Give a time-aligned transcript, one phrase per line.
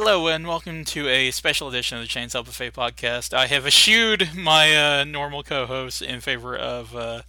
[0.00, 3.34] Hello and welcome to a special edition of the Chainsaw Buffet podcast.
[3.34, 7.24] I have eschewed my uh, normal co-host in favor of uh, a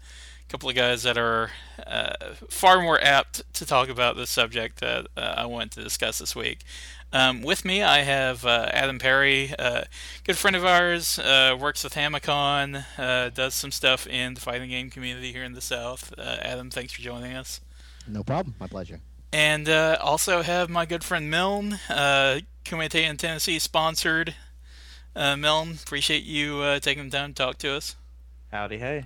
[0.50, 1.50] couple of guys that are
[1.88, 2.14] uh,
[2.48, 6.36] far more apt to talk about the subject that uh, I want to discuss this
[6.36, 6.60] week.
[7.12, 9.86] Um, with me, I have uh, Adam Perry, uh,
[10.24, 12.86] good friend of ours, works with Hamicon,
[13.34, 16.14] does some stuff in the fighting game community here in the South.
[16.20, 17.62] Adam, thanks for joining us.
[18.08, 18.54] No problem.
[18.60, 19.00] My pleasure.
[19.32, 24.36] And uh, also have my good friend Milne, uh, Kumite in Tennessee sponsored.
[25.16, 27.96] Uh, Milne, appreciate you uh, taking the time to talk to us.
[28.52, 29.06] Howdy, hey.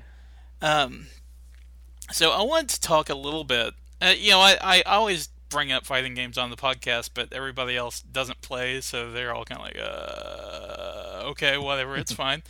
[0.62, 1.08] Um,
[2.12, 3.74] so I wanted to talk a little bit.
[4.02, 7.78] Uh, you know, I, I always bring up fighting games on the podcast, but everybody
[7.78, 12.44] else doesn't play, so they're all kind of like, uh, okay, whatever, it's fine.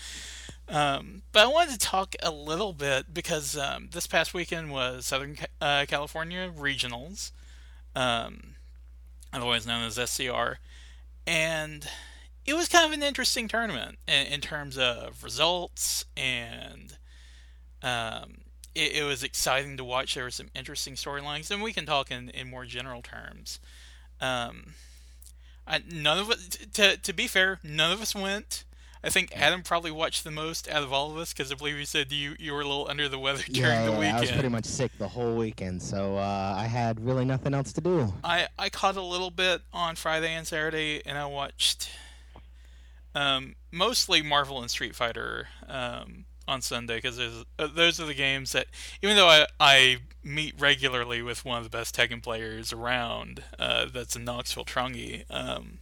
[0.68, 5.06] Um, but I wanted to talk a little bit because um, this past weekend was
[5.06, 7.32] Southern uh, California Regionals
[7.96, 8.56] um,
[9.32, 10.60] otherwise known as SCR,
[11.26, 11.88] and
[12.46, 16.98] it was kind of an interesting tournament in, in terms of results, and
[17.82, 18.40] um,
[18.76, 20.16] it, it, was exciting to watch.
[20.16, 23.60] There were some interesting storylines, and we can talk in, in more general terms.
[24.20, 24.74] Um,
[25.66, 28.64] I, none of us, to to be fair, none of us went.
[29.04, 31.78] I think Adam probably watched the most out of all of us because I believe
[31.78, 34.18] you said you, you were a little under the weather during yeah, the yeah, weekend.
[34.18, 37.74] I was pretty much sick the whole weekend, so uh, I had really nothing else
[37.74, 38.14] to do.
[38.24, 41.90] I, I caught a little bit on Friday and Saturday, and I watched
[43.14, 48.54] um, mostly Marvel and Street Fighter um, on Sunday because uh, those are the games
[48.54, 48.68] that,
[49.02, 53.88] even though I, I meet regularly with one of the best Tekken players around, uh,
[53.94, 55.26] that's in Knoxville Trungy.
[55.30, 55.80] Um,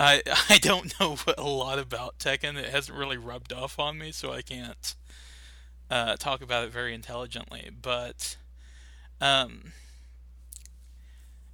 [0.00, 2.56] I I don't know a lot about Tekken.
[2.56, 4.94] It hasn't really rubbed off on me, so I can't
[5.90, 7.70] uh, talk about it very intelligently.
[7.80, 8.36] But,
[9.20, 9.72] um,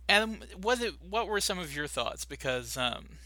[0.08, 2.24] Adam, what what were some of your thoughts?
[2.24, 3.18] Because um,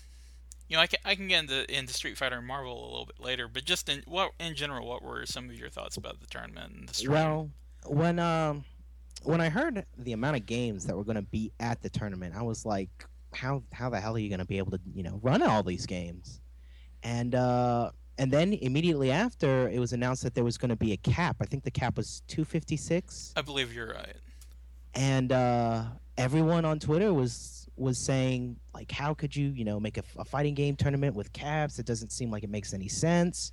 [0.68, 3.06] you know, I can I can get into into Street Fighter and Marvel a little
[3.06, 6.20] bit later, but just in what in general, what were some of your thoughts about
[6.20, 7.08] the tournament and the?
[7.10, 7.50] Well,
[7.84, 8.64] when um
[9.22, 12.34] when I heard the amount of games that were going to be at the tournament,
[12.34, 12.88] I was like,
[13.34, 15.62] how how the hell are you going to be able to you know run all
[15.62, 16.40] these games?
[17.02, 20.92] And uh, and then immediately after, it was announced that there was going to be
[20.92, 21.36] a cap.
[21.40, 23.32] I think the cap was 256.
[23.34, 24.16] I believe you're right.
[24.94, 25.84] And uh,
[26.18, 30.24] everyone on Twitter was was saying like, how could you you know make a, a
[30.24, 31.78] fighting game tournament with caps?
[31.78, 33.52] It doesn't seem like it makes any sense.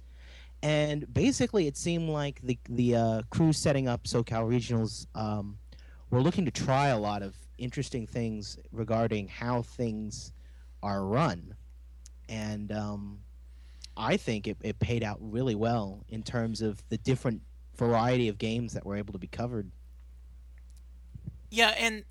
[0.63, 5.57] And basically, it seemed like the the uh, crew setting up SoCal Regionals um,
[6.09, 10.31] were looking to try a lot of interesting things regarding how things
[10.83, 11.55] are run,
[12.29, 13.19] and um,
[13.95, 17.41] I think it, it paid out really well in terms of the different
[17.75, 19.71] variety of games that were able to be covered.
[21.49, 22.03] Yeah, and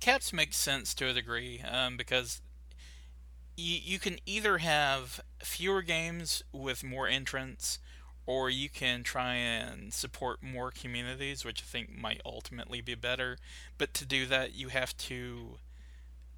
[0.00, 2.40] caps make sense to a degree um, because
[3.56, 7.78] you can either have fewer games with more entrants
[8.30, 13.38] or you can try and support more communities, which I think might ultimately be better.
[13.76, 15.58] But to do that, you have to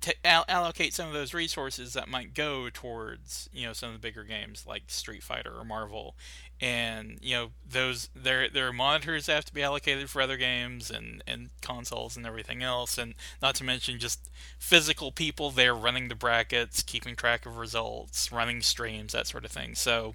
[0.00, 3.94] to all- allocate some of those resources that might go towards you know some of
[3.94, 6.16] the bigger games like Street Fighter or Marvel,
[6.62, 11.22] and you know those their their monitors have to be allocated for other games and
[11.26, 16.14] and consoles and everything else, and not to mention just physical people there running the
[16.14, 19.74] brackets, keeping track of results, running streams, that sort of thing.
[19.74, 20.14] So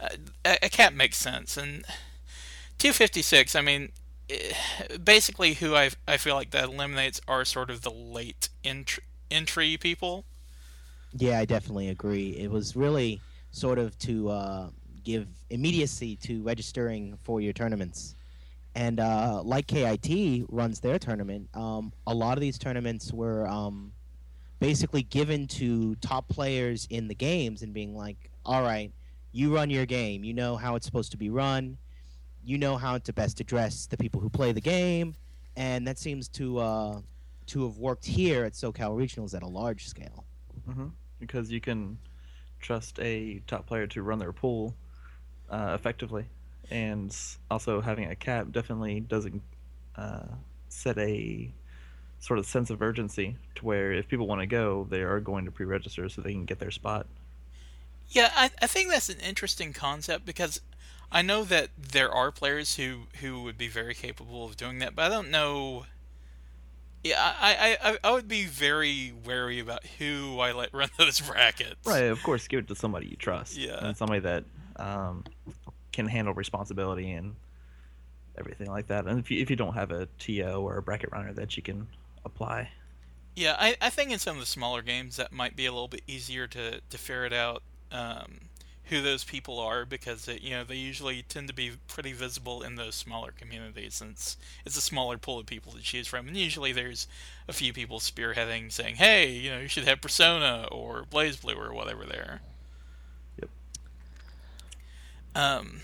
[0.00, 1.84] a, a cap makes sense, and
[2.78, 3.54] 256.
[3.54, 3.92] I mean,
[4.30, 4.52] eh,
[5.02, 9.76] basically, who I I feel like that eliminates are sort of the late entry entry
[9.76, 10.24] people.
[11.12, 12.36] Yeah, I definitely agree.
[12.36, 13.20] It was really
[13.50, 14.68] sort of to uh,
[15.02, 18.14] give immediacy to registering for your tournaments.
[18.74, 23.92] And uh, like KIT runs their tournament, um, a lot of these tournaments were um,
[24.60, 28.92] basically given to top players in the games and being like, all right,
[29.36, 30.24] you run your game.
[30.24, 31.76] You know how it's supposed to be run.
[32.42, 35.14] You know how to best address the people who play the game,
[35.56, 37.00] and that seems to uh,
[37.48, 40.24] to have worked here at SoCal Regionals at a large scale.
[40.68, 40.86] Mm-hmm.
[41.20, 41.98] Because you can
[42.60, 44.74] trust a top player to run their pool
[45.50, 46.24] uh, effectively,
[46.70, 47.14] and
[47.50, 49.42] also having a cap definitely doesn't
[49.96, 50.28] uh,
[50.70, 51.52] set a
[52.20, 55.44] sort of sense of urgency to where if people want to go, they are going
[55.44, 57.06] to pre-register so they can get their spot.
[58.08, 60.60] Yeah, I, I think that's an interesting concept because
[61.10, 64.94] I know that there are players who, who would be very capable of doing that,
[64.94, 65.86] but I don't know.
[67.04, 71.86] Yeah, I, I, I would be very wary about who I let run those brackets.
[71.86, 73.56] Right, of course, give it to somebody you trust.
[73.56, 73.78] Yeah.
[73.80, 74.44] And somebody that
[74.76, 75.24] um,
[75.92, 77.36] can handle responsibility and
[78.38, 79.06] everything like that.
[79.06, 81.62] And if you, if you don't have a TO or a bracket runner that you
[81.62, 81.86] can
[82.24, 82.70] apply.
[83.36, 85.88] Yeah, I, I think in some of the smaller games that might be a little
[85.88, 87.62] bit easier to, to ferret out
[87.96, 88.40] um,
[88.84, 92.62] who those people are because it, you know they usually tend to be pretty visible
[92.62, 96.36] in those smaller communities since it's a smaller pool of people to choose from and
[96.36, 97.08] usually there's
[97.48, 101.72] a few people spearheading saying hey you know you should have persona or BlazBlue or
[101.74, 102.40] whatever there
[103.40, 103.50] Yep.
[105.34, 105.80] um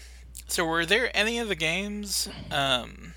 [0.49, 3.15] so were there any of the games um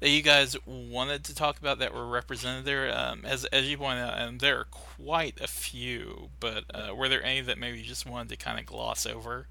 [0.00, 2.90] that you guys wanted to talk about that were represented there?
[2.96, 7.08] Um, as as you pointed out, and there are quite a few, but uh, were
[7.08, 9.46] there any that maybe you just wanted to kind of gloss over?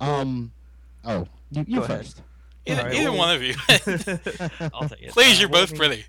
[0.00, 0.52] Um,
[1.04, 2.22] oh, you, you first.
[2.66, 3.54] Either, Alright, either well- one of you.
[4.72, 5.10] I'll take it.
[5.12, 6.04] Please, Uh, you're well, I both pretty.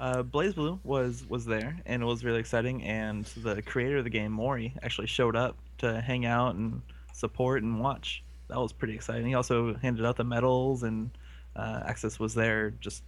[0.00, 2.82] Uh, BlazBlue was was there and it was really exciting.
[2.84, 6.82] And the creator of the game, Mori, actually showed up to hang out and
[7.12, 8.22] support and watch.
[8.48, 9.26] That was pretty exciting.
[9.26, 11.10] He also handed out the medals, and
[11.58, 13.02] uh, Aksys was there, just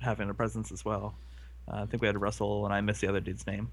[0.00, 1.14] having a presence as well.
[1.68, 3.70] Uh, I think we had Russell, and I missed the other dude's name.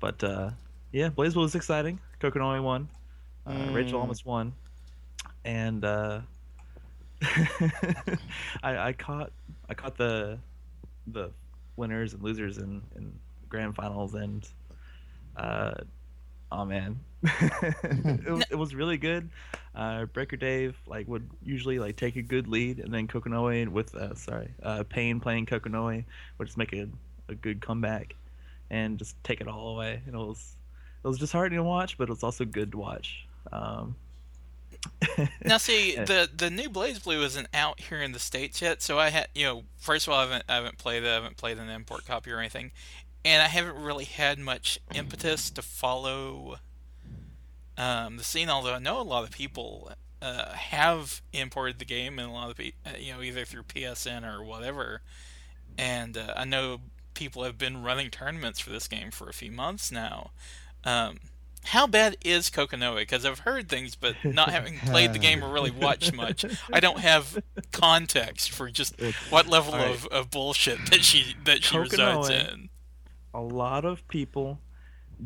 [0.00, 0.50] But uh,
[0.92, 2.00] yeah, BlazBlue was exciting.
[2.20, 2.88] Kokonoe won.
[3.46, 4.02] Uh, Rachel Mm.
[4.02, 4.52] almost won,
[5.44, 6.20] and uh,
[8.62, 9.32] I, I caught
[9.68, 10.38] I caught the
[11.06, 11.30] the
[11.76, 13.12] winners and losers in, in
[13.48, 14.48] grand finals and
[15.36, 15.74] uh
[16.54, 16.98] oh man.
[18.26, 19.28] It, was, it was really good.
[19.74, 23.94] Uh breaker dave like would usually like take a good lead and then kokonoe with
[23.94, 26.04] uh sorry uh payne playing kokonoe
[26.38, 26.88] would just make a,
[27.28, 28.14] a good comeback
[28.70, 30.00] and just take it all away.
[30.06, 30.56] And it was
[31.02, 33.26] it was disheartening to watch but it was also good to watch.
[33.52, 33.96] Um
[35.44, 38.98] Now, see, the the new Blaze Blue isn't out here in the states yet, so
[38.98, 41.36] I had, you know, first of all, I haven't I haven't played it, I haven't
[41.36, 42.70] played an import copy or anything,
[43.24, 46.56] and I haven't really had much impetus to follow
[47.78, 48.50] um, the scene.
[48.50, 52.50] Although I know a lot of people uh, have imported the game, and a lot
[52.50, 55.00] of people, you know, either through PSN or whatever,
[55.78, 56.80] and uh, I know
[57.14, 60.30] people have been running tournaments for this game for a few months now.
[60.84, 61.18] Um,
[61.64, 62.96] how bad is Kokonoe?
[62.96, 66.80] Because I've heard things, but not having played the game or really watched much, I
[66.80, 67.42] don't have
[67.72, 69.00] context for just
[69.30, 69.94] what level All right.
[69.94, 72.68] of, of bullshit that she that she resides in.
[73.34, 74.58] A lot of people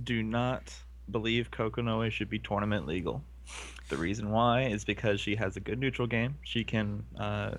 [0.05, 0.75] do not
[1.11, 3.23] believe Kokonoe should be tournament legal.
[3.89, 6.37] The reason why is because she has a good neutral game.
[6.43, 7.53] She can, uh,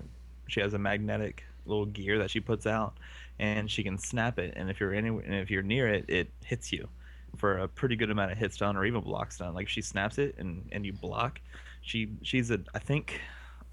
[0.48, 2.94] she has a magnetic little gear that she puts out,
[3.38, 4.54] and she can snap it.
[4.56, 6.88] And if you're anywhere, and if you're near it, it hits you
[7.36, 9.54] for a pretty good amount of hits done or even blocks done.
[9.54, 11.40] Like she snaps it and and you block.
[11.82, 13.20] She she's a I think.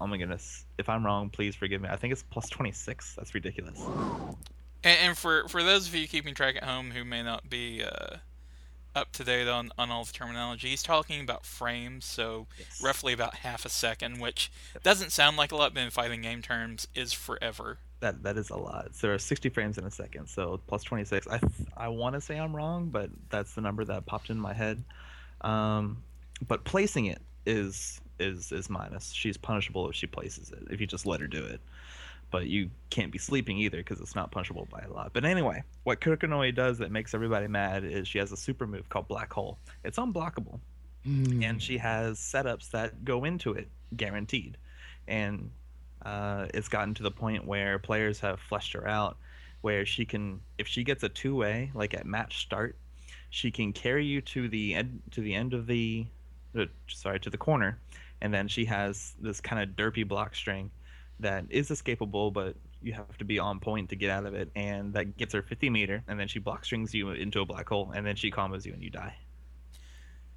[0.00, 0.64] Oh my goodness!
[0.78, 1.88] If I'm wrong, please forgive me.
[1.88, 3.16] I think it's plus 26.
[3.16, 3.80] That's ridiculous.
[4.84, 7.82] And, and for for those of you keeping track at home who may not be
[7.82, 8.16] uh,
[8.94, 12.80] up to date on, on all the terminology, he's talking about frames, so Yes.
[12.82, 14.50] roughly about half a second, which
[14.82, 17.78] doesn't sound like a lot, but in fighting game terms is forever.
[18.00, 18.94] That that is a lot.
[18.94, 21.26] So there are 60 frames in a second, so plus 26.
[21.28, 21.40] I
[21.76, 24.82] I want to say I'm wrong, but that's the number that popped in my head.
[25.40, 26.02] Um,
[26.46, 29.12] but placing it is is is minus.
[29.12, 30.62] She's punishable if she places it.
[30.70, 31.60] If you just let her do it.
[32.30, 35.12] But you can't be sleeping either because it's not punishable by a lot.
[35.14, 38.88] But anyway, what Kokonoe does that makes everybody mad is she has a super move
[38.90, 39.58] called Black Hole.
[39.82, 40.60] It's unblockable
[41.04, 41.42] Hmm.
[41.42, 44.58] and she has setups that go into it guaranteed
[45.06, 45.50] and
[46.04, 49.16] uh, it's gotten to the point where players have fleshed her out
[49.60, 52.76] where she can if she gets a two-way like at match start
[53.30, 56.04] she can carry you to the end to the end of the
[56.58, 57.78] uh, sorry to the corner
[58.20, 60.70] and then she has this kind of derpy block string
[61.20, 64.50] that is escapable but you have to be on point to get out of it
[64.54, 67.68] and that gets her 50 meter and then she block strings you into a black
[67.68, 69.14] hole and then she combos you and you die.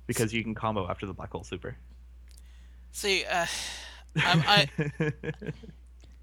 [0.08, 1.78] Because you can combo after the black hole super.
[2.92, 3.46] See, uh,
[4.18, 4.70] I'm, I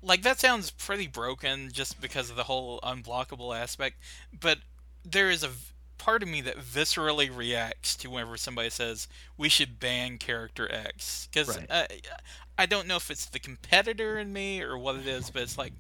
[0.02, 3.96] like that sounds pretty broken just because of the whole unblockable aspect,
[4.38, 4.58] but
[5.04, 5.50] there is a
[5.98, 11.28] part of me that viscerally reacts to whenever somebody says we should ban character X
[11.32, 11.66] because Right.
[11.68, 11.84] uh,
[12.56, 15.58] I don't know if it's the competitor in me or what it is, but it's
[15.58, 15.72] like.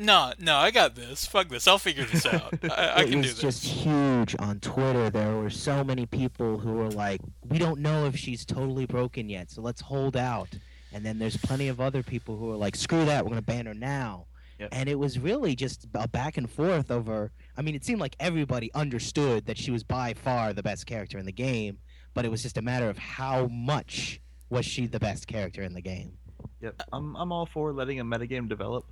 [0.00, 1.26] No, no, I got this.
[1.26, 1.66] Fuck this.
[1.66, 2.54] I'll figure this out.
[2.70, 3.42] I, I can do this.
[3.42, 5.10] It was just huge on Twitter.
[5.10, 9.28] There were so many people who were like, "We don't know if she's totally broken
[9.28, 10.50] yet, so let's hold out."
[10.92, 13.66] And then there's plenty of other people who are like, "Screw that, we're gonna ban
[13.66, 14.26] her now."
[14.60, 14.68] Yep.
[14.70, 17.32] And it was really just a back and forth over.
[17.58, 21.18] I mean, it seemed like everybody understood that she was by far the best character
[21.18, 21.78] in the game,
[22.14, 25.74] but it was just a matter of how much was she the best character in
[25.74, 26.12] the game.
[26.60, 28.84] Yep, I'm I'm all for letting a metagame develop.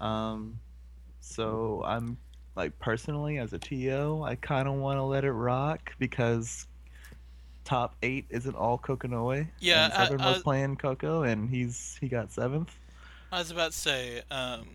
[0.00, 0.58] Um,
[1.20, 2.16] so I'm
[2.56, 6.66] like personally as a TO, I kind of want to let it rock because
[7.64, 9.46] top eight isn't all Kokonoe.
[9.60, 12.76] Yeah, and I- I- was playing Coco, and he's he got seventh.
[13.32, 14.66] I was about to say, um,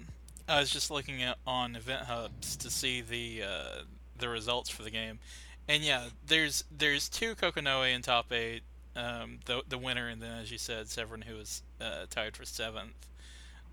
[0.47, 3.81] I was just looking at on Event Hubs to see the uh,
[4.17, 5.19] the results for the game.
[5.67, 8.61] And yeah, there's there's two Kokonoe in top eight,
[8.95, 12.45] um, the the winner, and then as you said, Severin, who was uh, tied for
[12.45, 13.07] seventh,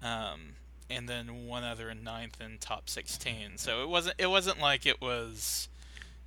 [0.02, 0.54] um,
[0.88, 3.58] and then one other in ninth in top sixteen.
[3.58, 5.68] So it wasn't it wasn't like it was,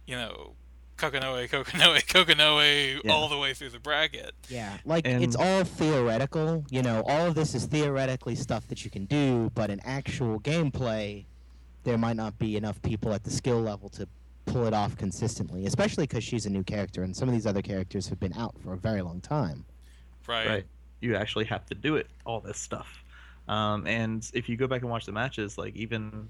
[0.06, 0.54] you know,
[0.98, 3.12] Kokonoe, Kokonoe, Kokonoe Yeah.
[3.12, 4.34] all the way through the bracket.
[4.50, 6.66] Yeah, like And- it's all theoretical.
[6.70, 10.40] You know, all of this is theoretically stuff that you can do, but in actual
[10.40, 11.26] gameplay,
[11.84, 14.08] there might not be enough people at the skill level to
[14.46, 15.66] pull it off consistently.
[15.66, 18.56] Especially because she's a new character, and some of these other characters have been out
[18.64, 19.66] for a very long time.
[20.28, 20.48] Right.
[20.48, 20.66] right
[21.02, 23.04] you actually have to do it all this stuff
[23.48, 26.28] um, and if you go back and watch the matches like even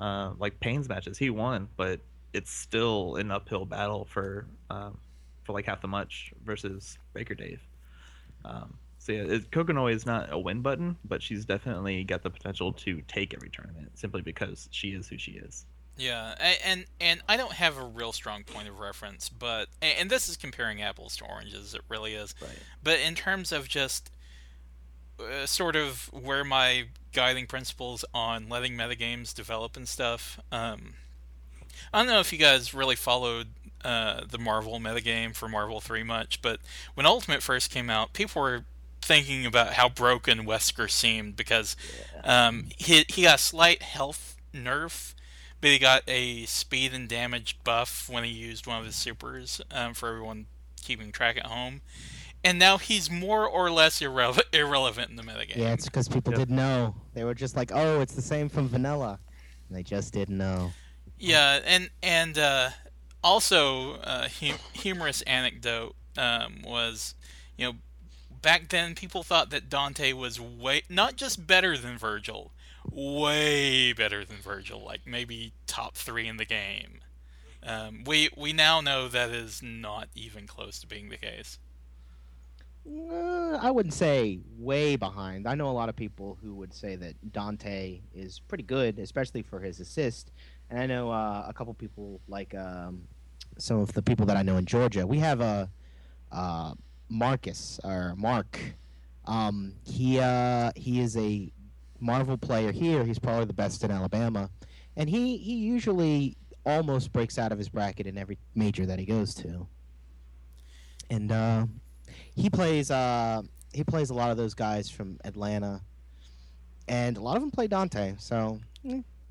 [0.00, 2.00] uh, like payne's matches he won but
[2.36, 4.98] it's still an uphill battle for um,
[5.44, 7.60] for like half the much versus baker dave
[8.44, 12.30] um, so yeah it, kokonoe is not a win button but she's definitely got the
[12.30, 15.64] potential to take every tournament simply because she is who she is
[15.98, 20.28] Yeah, and and I don't have a real strong point of reference, but and this
[20.28, 21.74] is comparing apples to oranges.
[21.74, 22.34] It really is.
[22.42, 22.50] right
[22.82, 24.10] But in terms of just
[25.18, 30.94] uh, sort of where my guiding principles on letting metagames develop and stuff, um,
[31.92, 33.48] I don't know if you guys really followed
[33.84, 36.60] uh, the Marvel metagame for Marvel 3 much, but
[36.94, 38.64] when Ultimate first came out, people were
[39.00, 41.76] thinking about how broken Wesker seemed because
[42.24, 45.14] um, he, he got a slight health nerf,
[45.60, 49.60] but he got a speed and damage buff when he used one of his supers
[49.70, 50.46] um, for everyone
[50.82, 51.82] keeping track at home.
[52.44, 55.56] And now he's more or less irrele- irrelevant in the metagame.
[55.56, 56.38] Yeah, it's because people Yep.
[56.40, 56.94] didn't know.
[57.14, 59.18] They were just like, "Oh, it's the same from vanilla,"
[59.68, 60.72] and they just didn't know.
[61.18, 62.70] Yeah, and and uh,
[63.24, 67.14] also uh, hu- humorous anecdote um, was,
[67.56, 67.72] you know,
[68.42, 72.50] back then people thought that Dante was way not just better than Vergil,
[72.90, 77.00] way better than Vergil, like maybe top three in the game.
[77.62, 81.58] Um, we we now know that is not even close to being the case.
[82.88, 85.48] Uh, I wouldn't say way behind.
[85.48, 89.42] I know a lot of people who would say that Dante is pretty good, especially
[89.42, 90.30] for his assist.
[90.70, 93.02] And I know uh, a couple people, like um,
[93.58, 95.06] some of the people that I know in Georgia.
[95.06, 95.70] We have a
[96.32, 96.74] uh,
[97.08, 98.58] Marcus or Mark.
[99.26, 101.52] Um, he uh, he is a
[102.00, 103.04] Marvel player here.
[103.04, 104.50] He's probably the best in Alabama,
[104.96, 109.06] and he he usually almost breaks out of his bracket in every major that he
[109.06, 109.66] goes to.
[111.10, 111.66] And uh,
[112.34, 113.42] he plays uh
[113.72, 115.80] he plays a lot of those guys from Atlanta,
[116.88, 118.14] and a lot of them play Dante.
[118.18, 118.60] So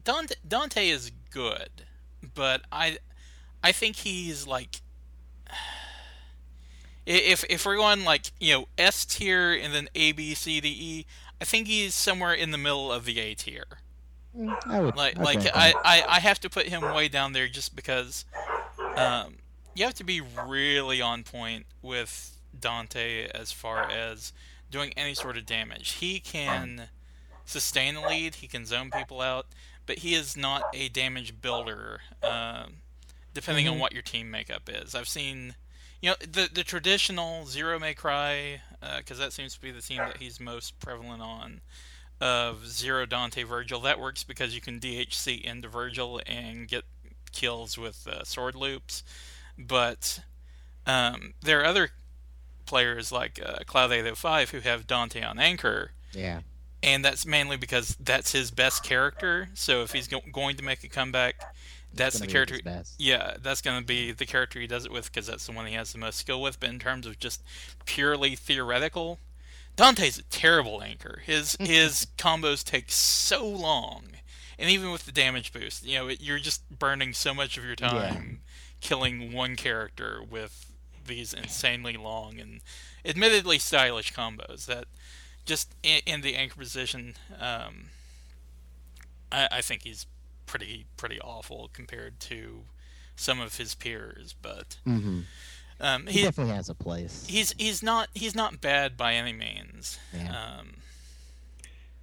[0.04, 1.84] Dante, Dante is good,
[2.34, 2.98] but I
[3.62, 4.82] I think he's like
[7.06, 10.70] if if we're going like you know S tier and then A B C D
[10.70, 11.06] E,
[11.42, 13.66] I think he's somewhere in the middle of the A tier.
[14.36, 15.74] mm, I would Like I'd like I.
[15.84, 18.26] I I have to put him way down there just because
[18.96, 19.36] um
[19.76, 24.32] you have to be really on point with Dante as far as
[24.72, 25.94] doing any sort of damage.
[25.94, 26.90] He can
[27.46, 29.48] sustain a lead, he can zone people out,
[29.86, 32.02] but he is not a damage builder.
[32.24, 32.78] Um,
[33.34, 33.80] depending on Mhm.
[33.80, 35.56] what your team makeup is, I've seen,
[36.02, 38.62] you know, the the traditional zero may cry
[38.98, 41.62] because that seems to be the team that he's most prevalent on.
[42.22, 46.86] Of zero Dante Vergil, that works because you can DHC into Vergil and get
[47.34, 49.04] kills with uh, sword loops.
[49.58, 50.22] But
[50.86, 51.90] um, there are other
[52.66, 56.40] players like uh, Cloud805 who have Dante on anchor, yeah.
[56.86, 59.50] And that's mainly because that's his best character.
[59.56, 61.44] So if he's go- going to make a comeback,
[61.92, 62.60] that's the character.
[63.00, 65.66] Yeah, that's going to be the character he does it with because that's the one
[65.66, 66.60] he has the most skill with.
[66.60, 67.42] But in terms of just
[67.86, 69.18] purely theoretical,
[69.76, 71.24] Dante's a terrible anchor.
[71.26, 74.04] His his combos take so long,
[74.60, 77.66] and even with the damage boost, you know, it, you're just burning so much of
[77.66, 78.42] your time
[78.80, 80.72] killing one character with
[81.08, 82.62] these insanely long and
[83.04, 84.86] admittedly stylish combos that
[85.46, 87.88] just in, in the anchor position, um,
[89.32, 90.06] I, I think he's
[90.46, 92.66] pretty pretty awful compared to
[93.16, 94.34] some of his peers.
[94.42, 95.22] But hmm
[95.80, 97.28] um, He he, definitely has a place.
[97.28, 100.00] he's he's not he's not bad by any means.
[100.14, 100.36] Yeah.
[100.60, 100.78] Um,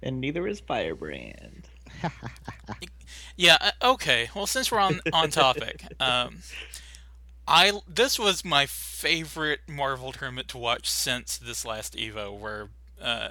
[0.01, 1.67] and neither is firebrand
[3.35, 3.57] Yeah.
[3.61, 4.29] uh, Okay.
[4.35, 6.43] Well, since we're on on topic, um,
[7.47, 12.69] I this was my favorite Marvel tournament to watch since this last Evo, where
[13.03, 13.29] uh,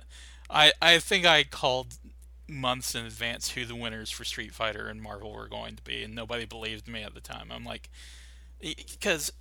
[0.50, 1.94] I I think I called
[2.48, 6.02] months in advance who the winners for Street Fighter and Marvel were going to be,
[6.04, 7.50] and nobody believed me at the time.
[7.50, 7.88] I'm like,
[8.60, 9.32] because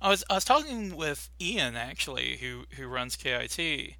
[0.00, 3.94] I was I was talking with Ian actually, who who runs KIT.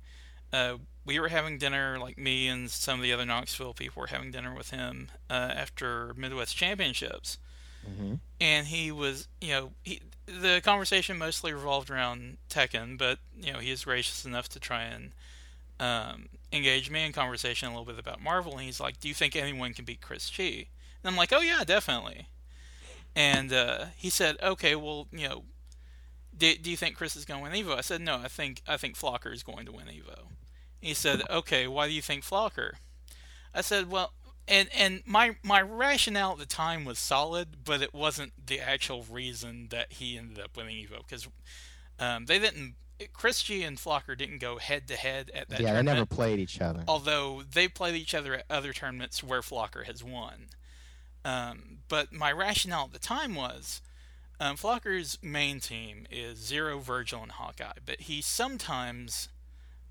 [0.52, 4.08] Uh, we were having dinner, like me and some of the other Knoxville people were
[4.08, 7.38] having dinner with him uh, after Midwest Championships,
[7.84, 13.52] hmm and he was, you know, he, the conversation mostly revolved around Tekken, but you
[13.52, 15.12] know, he is gracious enough to try and
[15.80, 18.52] um, engage me in conversation a little bit about Marvel.
[18.54, 20.68] And he's like, "Do you think anyone can beat Chris G?"
[21.02, 22.28] And I'm like, "Oh yeah, definitely."
[23.16, 25.44] And uh, he said, "Okay, well, you know,
[26.36, 28.62] do, do you think Chris is going to win Evo?" I said, "No, I think
[28.68, 30.28] I think Flocker is going to win Evo."
[30.80, 32.72] He said, "Okay, why do you think Flocker?"
[33.54, 34.12] I said, "Well."
[34.52, 39.02] And and my my rationale at the time was solid, but it wasn't the actual
[39.11, 41.26] reason that he ended up winning Evo because
[41.99, 42.75] um, they didn't.
[43.14, 46.38] Chris G and Flocker didn't go head to head at that Yeah, they never played
[46.38, 46.85] each other.
[46.87, 50.49] although they played each other at other tournaments where Flocker has won.
[51.25, 53.80] Um, but my rationale at the time was
[54.38, 59.28] um, Flocker's main team is Zero, Vergil, and Hawkeye, but he sometimes,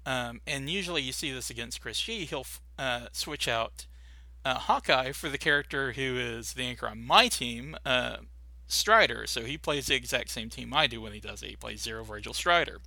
[0.05, 2.45] um, and usually you see this against Chris G, he'll
[2.77, 3.87] uh, switch out
[4.43, 8.17] uh, Hawkeye for the character who is the anchor on my team, uh,
[8.67, 9.27] Strider.
[9.27, 11.49] So he plays the exact same team I do when he does it.
[11.49, 12.79] He plays Zero, Vergil, Strider.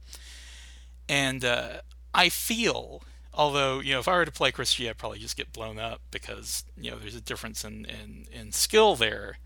[1.08, 1.80] And uh,
[2.14, 3.02] I feel
[3.36, 5.78] although you know if I were to play Chris G, I'd probably just get blown
[5.78, 9.38] up because you know there's a difference in in, in skill there.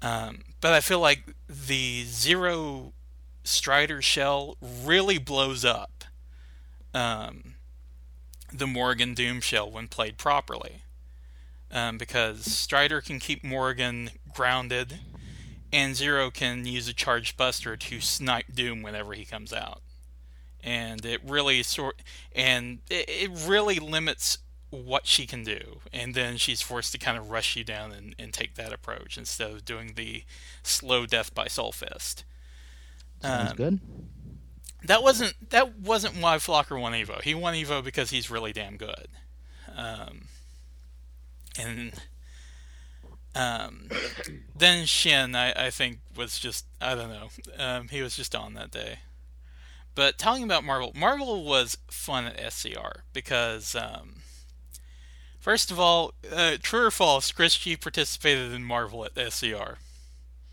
[0.00, 2.92] Um, but I feel like the zero
[3.44, 6.04] Strider shell really blows up
[6.94, 7.54] um,
[8.52, 10.82] the Morrigan Doom shell when played properly,
[11.70, 15.00] um, because Strider can keep Morrigan grounded,
[15.72, 19.82] and Zero can use a charged Buster to snipe Doom whenever he comes out.
[20.62, 22.02] And it really sort
[22.34, 24.38] and it, it really limits
[24.70, 25.80] what she can do.
[25.92, 29.16] And then she's forced to kind of rush you down and, and take that approach
[29.16, 30.24] instead of doing the
[30.62, 32.24] slow death by soul fist.
[33.22, 33.80] Sounds um, good.
[34.84, 37.22] that wasn't that wasn't why flocker won evo.
[37.22, 39.08] He won evo because he's really damn good.
[39.76, 40.28] Um,
[41.58, 41.92] and
[43.34, 43.88] um,
[44.56, 48.54] then shin I, I think was just i don't know um, he was just on
[48.54, 48.98] that day
[49.94, 54.22] but talking about Marvel, Marvel was fun at SCR because, um,
[55.40, 59.78] first of all, uh, true or false, Chris G participated in Marvel at SCR.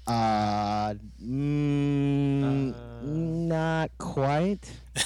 [0.08, 2.76] Uh, mm, Uh.
[3.04, 4.72] not quite.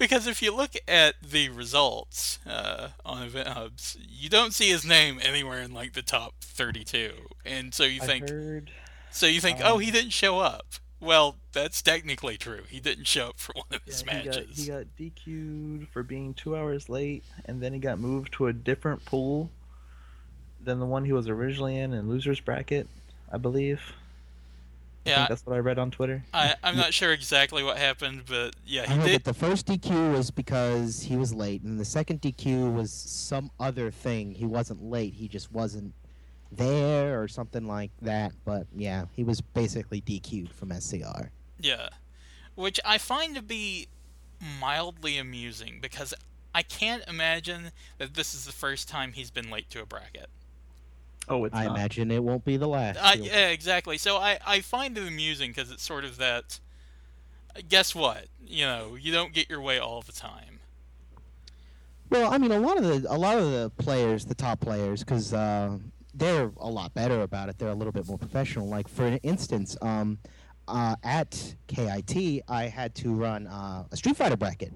[0.00, 4.84] because if you look at the results uh, on Event Hubs, you don't see his
[4.84, 7.12] name anywhere in like the top 32,
[7.44, 8.70] and so you I think, heard
[9.12, 10.66] so you think, um, oh, he didn't show up.
[11.00, 12.62] Well, that's technically true.
[12.68, 14.56] He didn't show up for one of his yeah, he got, matches.
[14.58, 18.52] he got DQ'd for being two hours late, and then he got moved to a
[18.52, 19.50] different pool
[20.62, 22.88] than the one he was originally in in losers bracket,
[23.32, 23.80] I believe.
[25.10, 26.22] I yeah, think that's what I read on Twitter.
[26.32, 29.14] I, I'm not sure exactly what happened, but yeah, I he heard did.
[29.16, 33.50] that the first DQ was because he was late, and the second DQ was some
[33.58, 34.32] other thing.
[34.32, 35.94] He wasn't late; he just wasn't
[36.52, 38.32] there or something like that.
[38.44, 41.30] But yeah, he was basically DQ'd from SCR.
[41.58, 41.88] Yeah,
[42.54, 43.88] which I find to be
[44.60, 46.14] mildly amusing because
[46.54, 50.30] I can't imagine that this is the first time he's been late to a bracket.
[51.30, 51.76] Oh, it's I not.
[51.76, 52.98] imagine it won't be the last.
[53.00, 53.96] Uh, yeah, exactly.
[53.96, 56.58] So I, I find it amusing because it's sort of that.
[57.68, 58.26] Guess what?
[58.44, 60.58] You know, you don't get your way all the time.
[62.10, 65.04] Well, I mean, a lot of the a lot of the players, the top players,
[65.04, 65.78] because uh,
[66.12, 67.58] they're a lot better about it.
[67.58, 68.66] They're a little bit more professional.
[68.66, 70.18] Like for instance, um,
[70.66, 74.72] uh, at KIT, I had to run uh, a Street Fighter bracket,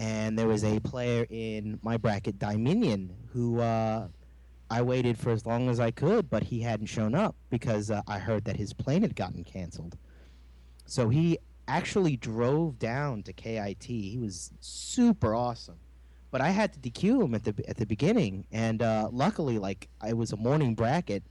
[0.00, 4.08] and there was a player in my bracket, Dominion, who uh,
[4.70, 8.02] I waited for as long as I could, but he hadn't shown up because uh,
[8.06, 9.98] I heard that his plane had gotten canceled.
[10.86, 13.84] So he actually drove down to KIT.
[13.84, 15.78] He was super awesome
[16.30, 19.88] but I had to DQ him at the at the beginning, and uh, luckily, like
[20.00, 21.24] I was a morning bracket,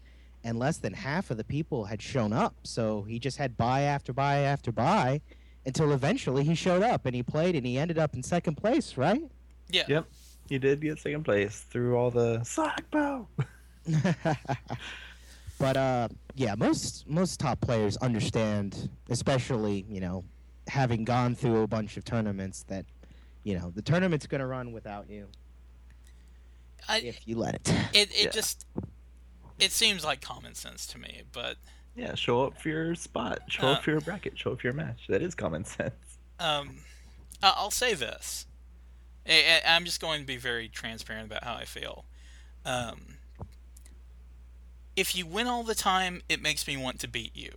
[0.43, 3.82] and less than half of the people had shown up, so he just had buy
[3.82, 5.21] after buy after buy,
[5.65, 8.97] until eventually he showed up and he played, and he ended up in second place,
[8.97, 9.23] right?
[9.69, 9.84] Yeah.
[9.88, 10.08] Yep.
[10.49, 13.27] You did get second place through all the Sonic Bow.
[15.59, 20.23] but uh, yeah, most most top players understand, especially you know,
[20.67, 22.85] having gone through a bunch of tournaments that.
[23.45, 25.25] You know the tournament's gonna run without you
[26.89, 27.69] I, if you let it.
[27.93, 28.29] it it Yeah.
[28.31, 28.65] just
[29.57, 31.55] it seems like common sense to me, but
[31.95, 33.39] Yeah, show up for your spot.
[33.47, 34.38] Show Uh, up for your bracket.
[34.38, 34.99] Show up for your match.
[35.07, 35.95] That is common sense.
[36.39, 36.75] um,
[37.41, 38.45] I- I'll say this.
[39.29, 42.05] I, I'm just going to be very transparent about how I feel.
[42.65, 43.17] Um,
[44.95, 47.51] if you win all the time, it makes me want to beat you.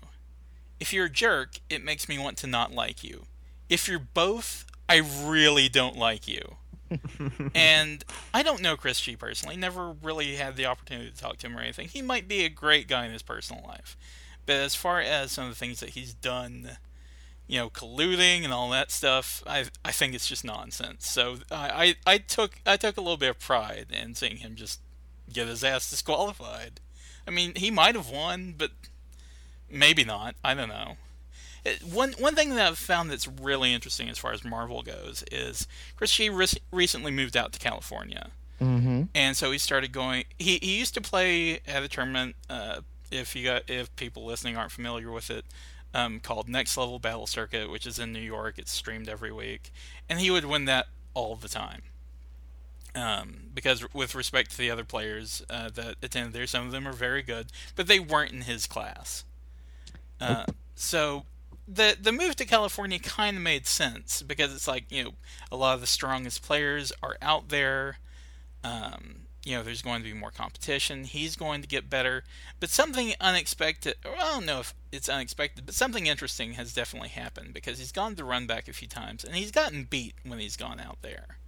[0.79, 3.25] If you're a jerk, it makes me want to not like you.
[3.69, 6.57] If you're both, I really don't like you.
[7.55, 8.05] and
[8.35, 9.57] I don't know Chris G personally.
[9.57, 11.89] Never really had the opportunity to talk to him or anything.
[11.89, 13.97] He might be a great guy in his personal life,
[14.45, 16.77] but as far as some of the things that he's done,
[17.49, 21.09] you know, colluding and all that stuff, I I think it's just nonsense.
[21.09, 24.55] So I I, I took I took a little bit of pride in seeing him
[24.57, 24.81] just
[25.33, 26.81] get his ass disqualified.
[27.27, 28.71] I mean, he might have won, but
[29.71, 30.35] maybe not.
[30.45, 30.97] I don't know.
[31.65, 35.23] It, one one thing that I've found that's really interesting as far as Marvel goes
[35.31, 39.05] is Chris G re- recently moved out to California, Mm-hmm.
[39.15, 40.25] and so he started going.
[40.39, 42.37] He, he used to play at a tournament.
[42.51, 45.45] Uh, if you got if people listening aren't familiar with it,
[45.95, 48.59] um, called Next Level Battle Circuit, which is in New York.
[48.59, 49.73] It's streamed every week,
[50.09, 51.83] and he would win that all the time.
[52.95, 56.87] Um, because with respect to the other players uh, that attended there, some of them
[56.87, 59.25] are very good, but they weren't in his class.
[60.21, 61.25] Uh, so
[61.67, 65.13] the the move to California kind of made sense because it's like you know
[65.51, 67.99] a lot of the strongest players are out there.
[68.63, 71.05] Um, you know, there's going to be more competition.
[71.05, 72.23] He's going to get better,
[72.61, 73.97] but something unexpected.
[74.05, 77.93] Or I don't know if it's unexpected, but something interesting has definitely happened because he's
[77.93, 80.99] gone to run back a few times and he's gotten beat when he's gone out
[81.03, 81.39] there.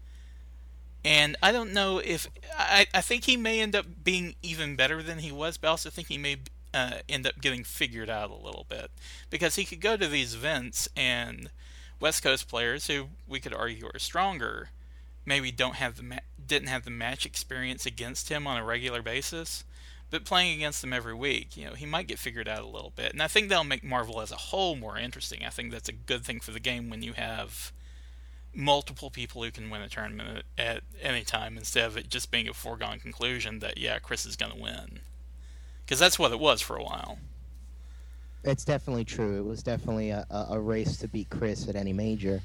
[1.04, 2.28] And I don't know if
[2.59, 5.70] I, I think he may end up being even better than he was, but I
[5.72, 6.38] also think he may
[6.72, 8.90] uh, end up getting figured out a little bit
[9.30, 11.50] because he could go to these events and
[12.00, 14.70] West Coast players who we could argue are stronger
[15.24, 19.02] maybe don't have the ma- didn't have the match experience against him on a regular
[19.02, 19.64] basis,
[20.10, 22.92] but playing against them every week, you know, he might get figured out a little
[22.94, 23.12] bit.
[23.12, 25.44] And I think that'll make Marvel as a whole more interesting.
[25.44, 27.72] I think that's a good thing for the game when you have
[28.54, 32.48] multiple people who can win a tournament at, any time instead of it just being
[32.48, 35.00] a foregone conclusion that yeah, Chris is going to win.
[35.84, 37.18] Because that's what it was for a while.
[38.44, 39.38] It's definitely true.
[39.38, 42.42] It was definitely a, a race to beat Chris at any major,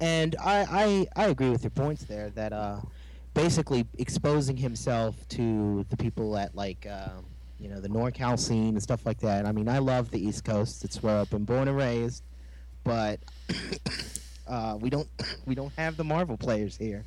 [0.00, 2.30] and I, I I agree with your points there.
[2.30, 2.80] That uh,
[3.34, 7.24] basically exposing himself to the people at like um,
[7.58, 9.46] you know the NorCal scene and stuff like that.
[9.46, 10.84] I mean, I love the East Coast.
[10.84, 12.22] It's where I've been born and raised,
[12.84, 13.20] but
[14.48, 15.08] uh, we don't
[15.46, 17.04] we don't have the Marvel players here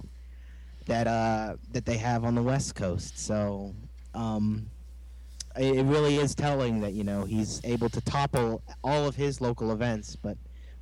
[0.87, 3.19] that uh, that they have on the West Coast.
[3.19, 3.73] So.
[4.13, 4.69] Um,
[5.57, 9.41] it it really is telling that you know he's able to topple all of his
[9.41, 10.37] local events, but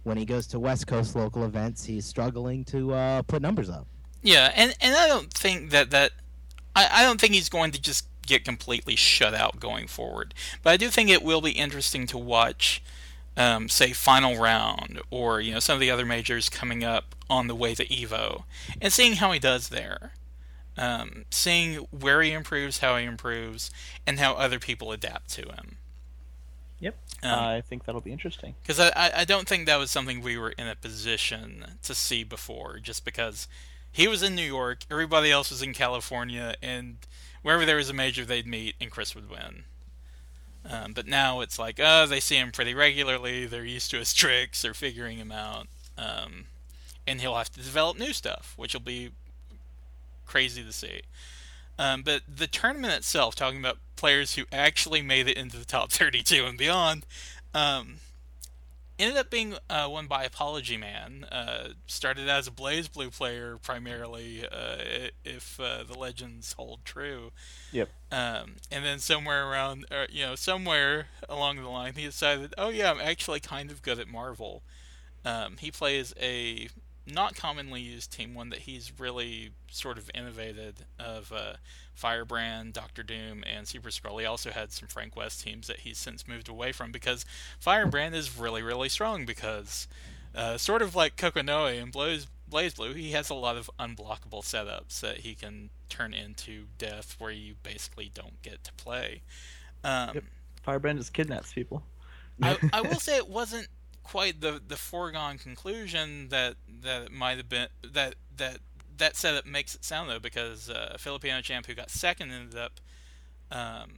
[0.10, 3.86] when he goes to West Coast local events, he's struggling to uh, put numbers up.
[4.24, 6.12] Yeah, and, and I don't think that that
[6.76, 10.34] I, I don't think he's going to just get completely shut out going forward.
[10.64, 12.84] But I do think it will be interesting to watch,
[13.38, 17.48] um, say, final round or you know some of the other majors coming up on
[17.48, 18.44] the way to Evo,
[18.82, 20.14] and seeing how he does there.
[20.76, 23.70] Um, seeing where he improves, how he improves,
[24.08, 25.78] and how other people adapt to him.
[26.80, 26.96] Yep.
[27.24, 28.56] Um, I think that'll be interesting.
[28.62, 31.94] Because I, I I don't think that was something we were in a position to
[31.94, 33.48] see before, just because
[33.92, 36.98] he was in New York, everybody else was in California, and
[37.42, 39.64] wherever there was a major, they'd meet, and Chris would win.
[40.70, 44.14] Um, but now it's like, oh, they see him pretty regularly, they're used to his
[44.14, 46.46] tricks, they're figuring him out, um,
[47.08, 49.12] and he'll have to develop new stuff, which will be
[50.26, 51.02] crazy to see.
[51.80, 55.92] Um, but the tournament itself, talking about players who actually made it into the top
[55.92, 57.06] 32 and beyond,
[57.54, 57.96] um,
[59.00, 61.26] ended up being uh, won by Apology Man.
[61.32, 67.32] Uh, started as a Blaze Blue player primarily, uh, if uh, the legends hold true.
[67.72, 67.90] Yep.
[68.12, 72.70] Um, and then somewhere around, uh, you know, somewhere along the line, he decided, oh
[72.70, 74.64] yeah, I'm actually kind of good at Marvel.
[75.24, 76.68] Um, he plays a
[77.14, 81.54] not commonly used team, one that he's really sort of innovated of uh,
[81.94, 84.20] Firebrand, Doctor Doom, and Super Skrull.
[84.20, 87.26] He also had some Frank West teams that he's since moved away from because
[87.60, 89.88] Firebrand is really, really strong because
[90.36, 94.44] uh, sort of like Kokonoe and Blaze, Blaze Blue, he has a lot of unblockable
[94.44, 99.22] setups that he can turn into death where you basically don't get to play.
[99.84, 100.24] Um, Yep.
[100.64, 101.84] Firebrand just kidnaps people.
[102.42, 103.68] I, I will say it wasn't
[104.10, 108.58] quite the the foregone conclusion that that it might have been that that
[108.98, 112.80] that setup makes it sound though because uh, Filipino champ who got second ended up
[113.52, 113.92] um,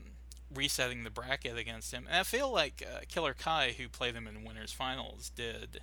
[0.54, 2.04] resetting the bracket against him.
[2.08, 5.80] And I feel like uh, Killer Kai who played him in winners finals did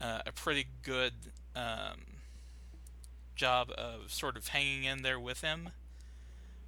[0.00, 1.14] uh, a pretty good
[1.56, 2.20] um,
[3.34, 5.70] job of sort of hanging in there with him.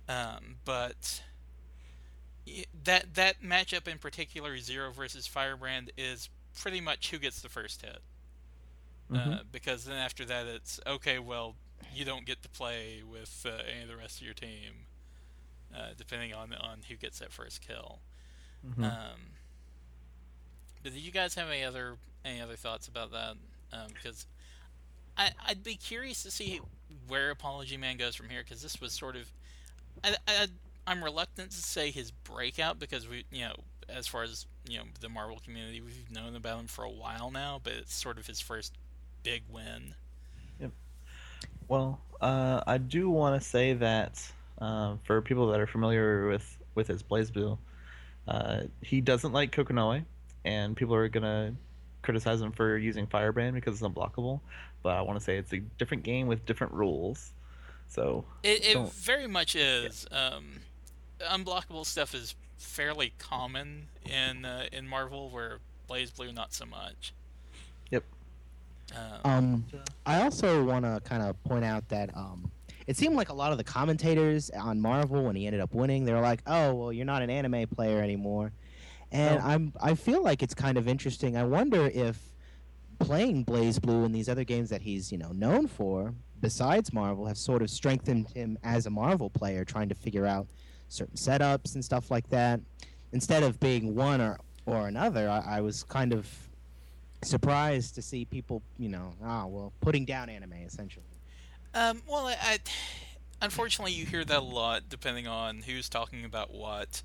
[0.09, 1.23] Um, but
[2.83, 6.29] that that matchup in particular, Zero versus Firebrand, is
[6.61, 7.99] pretty much who gets the first hit.
[9.11, 9.45] Uh, Mhm.
[9.51, 11.19] because then after that, it's okay.
[11.19, 11.57] Well,
[11.93, 14.87] you don't get to play with uh, any of the rest of your team,
[15.75, 18.01] uh, depending on on who gets that first kill.
[18.65, 18.85] Mhm.
[18.85, 19.21] Um,
[20.83, 23.37] but do you guys have any other any other thoughts about that?
[23.95, 24.27] Because
[25.17, 26.61] I, I'd be curious to see
[27.09, 29.33] where Apology Man goes from here because this was sort of.
[30.05, 30.47] I, I,
[30.87, 33.57] I'm reluctant to say his breakout because we, you know,
[33.89, 37.31] as far as you know, the Marvel community, we've known about him for a while
[37.31, 38.75] now, but it's sort of his first
[39.23, 39.95] big win.
[40.61, 40.73] Yep.
[41.69, 44.23] Well, uh, I do want to say that
[44.59, 47.59] um, for people that are familiar with with his BlazBlue,
[48.29, 50.05] uh, he doesn't like Kokonoe,
[50.45, 51.55] and people are gonna
[52.03, 54.41] criticize him for using Firebrand because it's unblockable.
[54.83, 57.33] But I want to say it's a different game with different rules.
[57.89, 60.07] So it, it very much is.
[60.11, 60.29] Yeah.
[60.29, 60.61] Um,
[61.21, 67.13] unblockable stuff is fairly common in uh, in Marvel, where Blaze Blue not so much.
[67.91, 68.05] Yep.
[69.25, 69.65] Um, um
[70.07, 72.51] I also want to kind of point out that um,
[72.87, 76.05] it seemed like a lot of the commentators on Marvel when he ended up winning,
[76.05, 78.53] they were like, "Oh, well, you're not an anime player anymore,"
[79.13, 81.37] and I'm I feel like it's kind of interesting.
[81.37, 82.19] I wonder if
[82.99, 87.27] playing Blaze Blue and these other games that he's you know known for, besides Marvel,
[87.27, 90.47] have sort of strengthened him as a Marvel player, trying to figure out
[90.89, 92.61] certain setups and stuff like that.
[93.13, 96.29] Instead of being one or or another, I, I was kind of
[97.23, 101.05] surprised to see people, you know, ah, well, putting down anime essentially.
[101.75, 102.59] Um, well, I, I,
[103.43, 107.03] unfortunately, you hear that a lot depending on who's talking about what.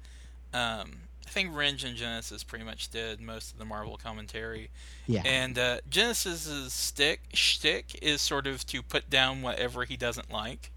[0.54, 0.91] Um,
[1.26, 4.70] I think Renge and Genesis pretty much did most of the Marvel commentary.
[5.08, 5.24] Yeah.
[5.26, 10.72] And uh, Genesis's stick shtick is sort of to put down whatever he doesn't like.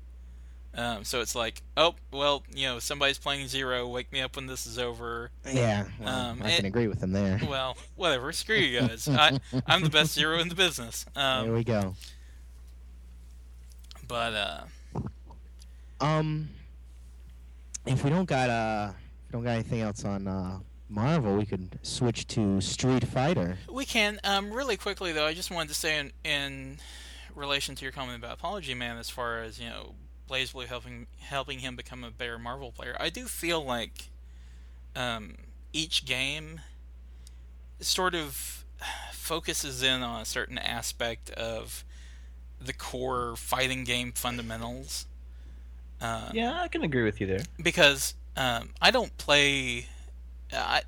[0.78, 3.88] Um, so it's like, oh, well, you know, somebody's playing zero.
[3.88, 5.32] Wake me up when this is over.
[5.44, 7.40] Yeah, well, um, I can agree with him there.
[7.48, 8.30] Well, whatever.
[8.32, 9.08] Screw you guys.
[9.08, 11.04] I, I'm the best zero in the business.
[11.16, 11.94] Um, there we go.
[14.06, 15.04] But uh,
[16.00, 16.48] um,
[17.86, 21.44] if we don't got uh, if we don't got anything else on uh, Marvel, we
[21.44, 23.58] could switch to Street Fighter.
[23.68, 24.20] We can.
[24.22, 26.78] Um, really quickly though, I just wanted to say in in
[27.34, 29.94] relation to your comment about Apology Man, as far as you know
[30.28, 32.96] BlazBlue helping helping him become a better Marvel player.
[33.00, 34.10] I do feel like
[34.94, 35.34] um,
[35.72, 36.60] each game
[37.80, 38.64] sort of
[39.12, 41.84] focuses in on a certain aspect of
[42.60, 45.06] the core fighting game fundamentals.
[46.00, 47.40] Um, yeah, I can agree with you there.
[47.60, 49.86] Because um, I don't play.
[50.52, 50.82] I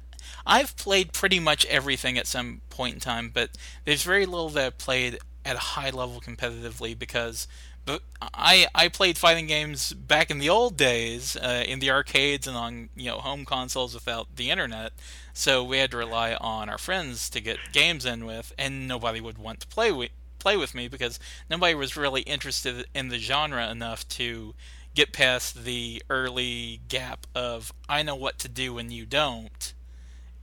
[0.47, 3.51] I've played pretty much everything at some point in time, but
[3.85, 7.49] there's very little that I've played at a high level competitively because
[7.85, 12.47] but I I played fighting games back in the old days uh, in the arcades
[12.47, 14.93] and on you know home consoles without the internet,
[15.33, 19.21] so we had to rely on our friends to get games in with, and nobody
[19.21, 23.19] would want to play with play with me because nobody was really interested in the
[23.19, 24.55] genre enough to
[24.95, 29.73] get past the early gap of I know what to do and you don't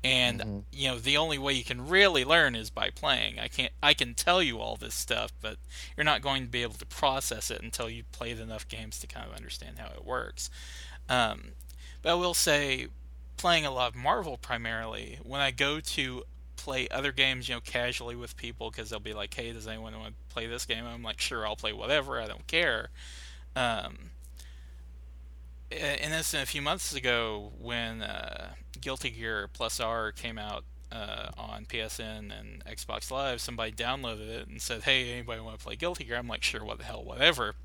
[0.08, 0.60] and mm-hmm.
[0.72, 3.40] you know the only way you can really learn is by playing.
[3.40, 5.58] I can't i can tell you all this stuff but
[5.96, 9.08] you're not going to be able to process it until you played enough games to
[9.08, 10.50] kind of understand how it works.
[11.10, 11.50] Um,
[12.02, 12.88] but i will say
[13.36, 16.24] playing a lot of marvel primarily when i go to
[16.56, 19.94] play other games you know casually with people because they'll be like hey does anyone
[19.98, 20.86] want to play this game?
[20.86, 22.90] I'm like sure i'll play whatever i don't care.
[23.56, 24.12] Um,
[25.72, 31.30] and this a few months ago when uh, Guilty Gear Plus R came out uh,
[31.38, 35.76] on PSN and Xbox Live, somebody downloaded it and said, "Hey, anybody want to play
[35.76, 37.56] Guilty Gear?" I'm like, "Sure, what the hell, whatever."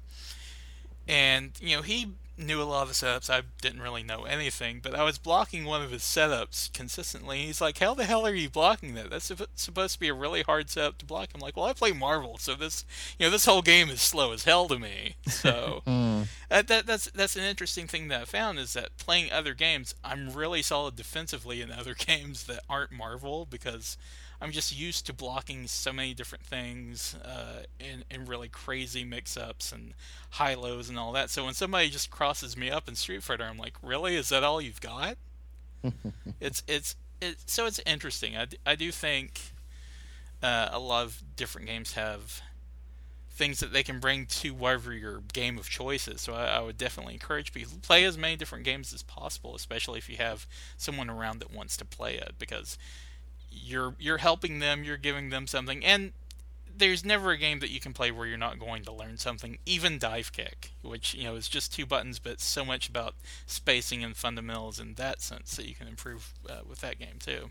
[1.13, 3.29] And you know, he knew a lot of the setups.
[3.29, 7.45] I didn't really know anything, but I was blocking one of his setups consistently.
[7.45, 9.11] He's like, "How the hell are you blocking that?
[9.11, 11.93] That's supposed to be a really hard setup to block." I'm like, "Well, I play
[11.93, 12.87] Marvel, so this,
[13.19, 16.29] you know, this whole game is slow as hell to me." So mm.
[16.49, 19.95] that, that, that's that's an interesting thing that I found is that playing other games,
[20.03, 23.99] I'm really solid defensively in other games that aren't Marvel because
[24.43, 29.71] I'm just used to blocking so many different things uh, in, in really crazy mix-ups
[29.71, 29.95] and
[30.31, 31.31] high lows and all that.
[31.31, 34.17] So when somebody just crosses me up in Street Fighter, I'm like, really?
[34.17, 35.17] Is that all you've got?
[36.41, 38.37] it's it's it, so it's interesting.
[38.37, 39.53] I, I do think
[40.43, 42.43] uh, a lot of different games have
[43.31, 46.21] things that they can bring to whatever your game of choice is.
[46.21, 49.55] So I, I, would definitely encourage people to play as many different games as possible,
[49.55, 52.77] especially if you have someone around that wants to play it, because
[53.53, 56.13] you're you're helping them, you're giving them something, and
[56.75, 59.59] there's never a game that you can play where you're not going to learn something.
[59.67, 63.15] Even dive kick, which you know is just two buttons, but so much about
[63.47, 67.51] spacing and fundamentals in that sense that you can improve uh, with that game too.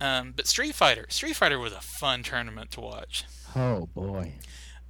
[0.00, 3.24] Um, but Street Fighter, Street Fighter was a fun tournament to watch.
[3.56, 4.34] Oh boy!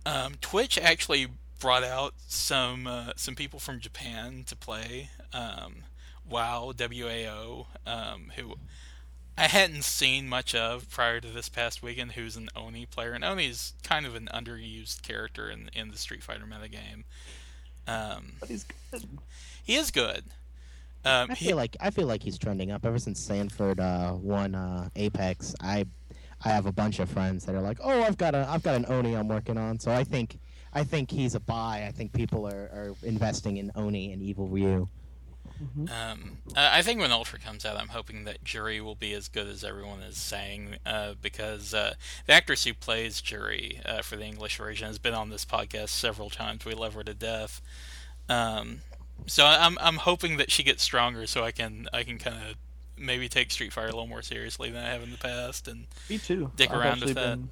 [0.04, 5.10] Um, Twitch actually brought out some uh, some people from Japan to play.
[5.32, 5.84] Um,
[6.28, 8.56] WoW, WAO, um, who
[9.38, 13.24] I hadn't seen much of prior to this past weekend, who's an Oni player, and
[13.24, 17.04] Oni's kind of an underused character in in the Street Fighter metagame.
[17.86, 19.04] Um, But he's good.
[19.64, 20.24] he is good.
[21.04, 24.14] Um, I he- feel like I feel like he's trending up ever since Sanford uh,
[24.20, 25.54] won uh, Apex.
[25.60, 25.86] I
[26.44, 28.74] I have a bunch of friends that are like, oh, I've got a I've got
[28.74, 29.78] an Oni I'm working on.
[29.78, 30.38] So I think
[30.74, 31.84] I think he's a buy.
[31.86, 34.88] I think people are, are investing in Oni and Evil Ryu.
[35.60, 39.46] Um, I think when Ultra comes out, I'm hoping that Juri will be as good
[39.46, 41.94] as everyone is saying, uh, because uh,
[42.26, 45.88] the actress who plays Juri uh, for the English version has been on this podcast
[45.88, 46.64] several times.
[46.64, 47.60] We love her to death.
[48.28, 48.80] Um,
[49.26, 52.56] so I'm I'm hoping that she gets stronger, so I can I can kind of
[52.96, 55.68] maybe take Street Fighter a little more seriously than I have in the past.
[55.68, 56.50] And Me too.
[56.56, 57.36] Dick I've around with that.
[57.36, 57.50] Been,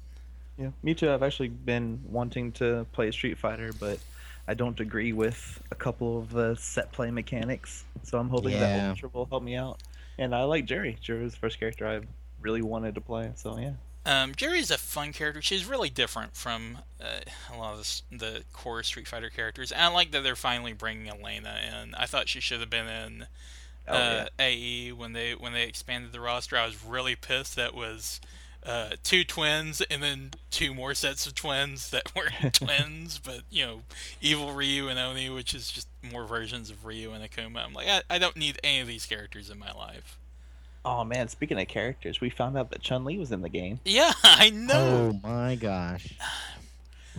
[0.57, 1.11] yeah, me too.
[1.11, 3.99] I've actually been wanting to play Street Fighter, but
[4.47, 7.83] I don't agree with a couple of the set play mechanics.
[8.03, 8.59] So I'm hoping Yeah.
[8.59, 9.81] that Ultra will help me out.
[10.17, 10.97] And I like Jerry.
[11.01, 12.01] Jerry was the first character I
[12.41, 13.31] really wanted to play.
[13.35, 13.73] So yeah.
[14.05, 15.41] Um, Jerry's a fun character.
[15.41, 17.19] She's really different from uh,
[17.53, 19.71] a lot of the, the core Street Fighter characters.
[19.73, 21.93] And I like that they're finally bringing Elena in.
[21.93, 23.27] I thought she should have been in
[23.89, 26.57] Oh, uh, AE when they when they expanded the roster.
[26.57, 28.19] I was really pissed that was
[28.67, 33.65] uh, two twins and then two more sets of twins that weren't twins, but you
[33.65, 33.81] know,
[34.21, 37.65] Evil Ryu and Oni, which is just more versions of Ryu and Akuma.
[37.65, 40.17] I'm like, I, I don't need any of these characters in my life.
[40.83, 43.79] Oh man, speaking of characters, we found out that Chun Li was in the game.
[43.85, 45.19] Yeah, I know.
[45.23, 46.13] Oh my gosh.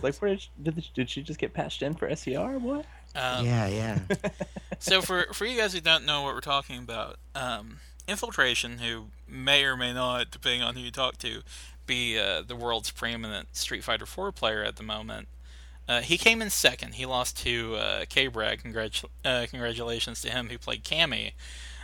[0.01, 2.57] Like, where did she, did, did she just get patched in for SCR?
[2.57, 2.85] What?
[3.15, 3.99] Um, yeah, yeah.
[4.79, 9.07] so for for you guys who don't know what we're talking about, um, Infiltration, who
[9.27, 11.41] may or may not, depending on who you talk to,
[11.85, 15.27] be uh, the world's preeminent Street Fighter 4 player at the moment.
[15.87, 16.93] Uh, he came in second.
[16.95, 18.59] He lost to uh, K-Brad.
[18.59, 21.31] Congratu- uh, congratulations to him who played Cammy.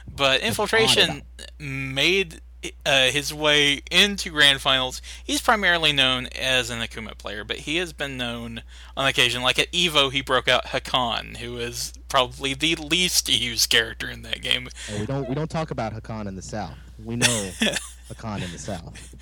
[0.07, 1.23] But Infiltration
[1.59, 2.41] made
[2.85, 5.01] uh, his way into Grand Finals.
[5.23, 8.61] He's primarily known as an Akuma player, but he has been known
[8.95, 9.41] on occasion.
[9.41, 14.21] Like at Evo, he broke out Hakan, who is probably the least used character in
[14.21, 14.69] that game.
[14.89, 16.77] And we don't we don't talk about Hakan in the South.
[17.03, 17.51] We know
[18.09, 19.13] Hakan in the South.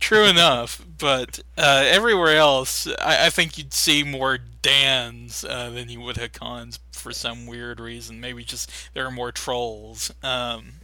[0.00, 5.88] True enough, but uh, everywhere else, I, I think you'd see more Dans uh, than
[5.88, 8.20] you would Hakans for some weird reason.
[8.20, 10.12] Maybe just there are more trolls.
[10.22, 10.74] Um,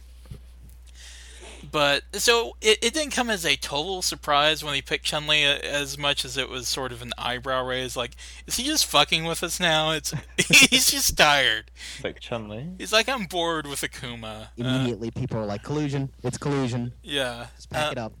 [1.71, 5.43] but so it, it didn't come as a total surprise when he picked Chun Li
[5.43, 7.95] as much as it was sort of an eyebrow raise.
[7.97, 8.11] Like,
[8.47, 9.91] is he just fucking with us now?
[9.91, 11.71] It's he's just tired.
[11.95, 12.67] It's like Chun Li.
[12.77, 14.43] He's like, I'm bored with Akuma.
[14.43, 16.11] Uh, Immediately, people are like, collusion.
[16.23, 16.93] It's collusion.
[17.03, 17.47] yeah.
[17.55, 18.13] Just pack Uh, it up.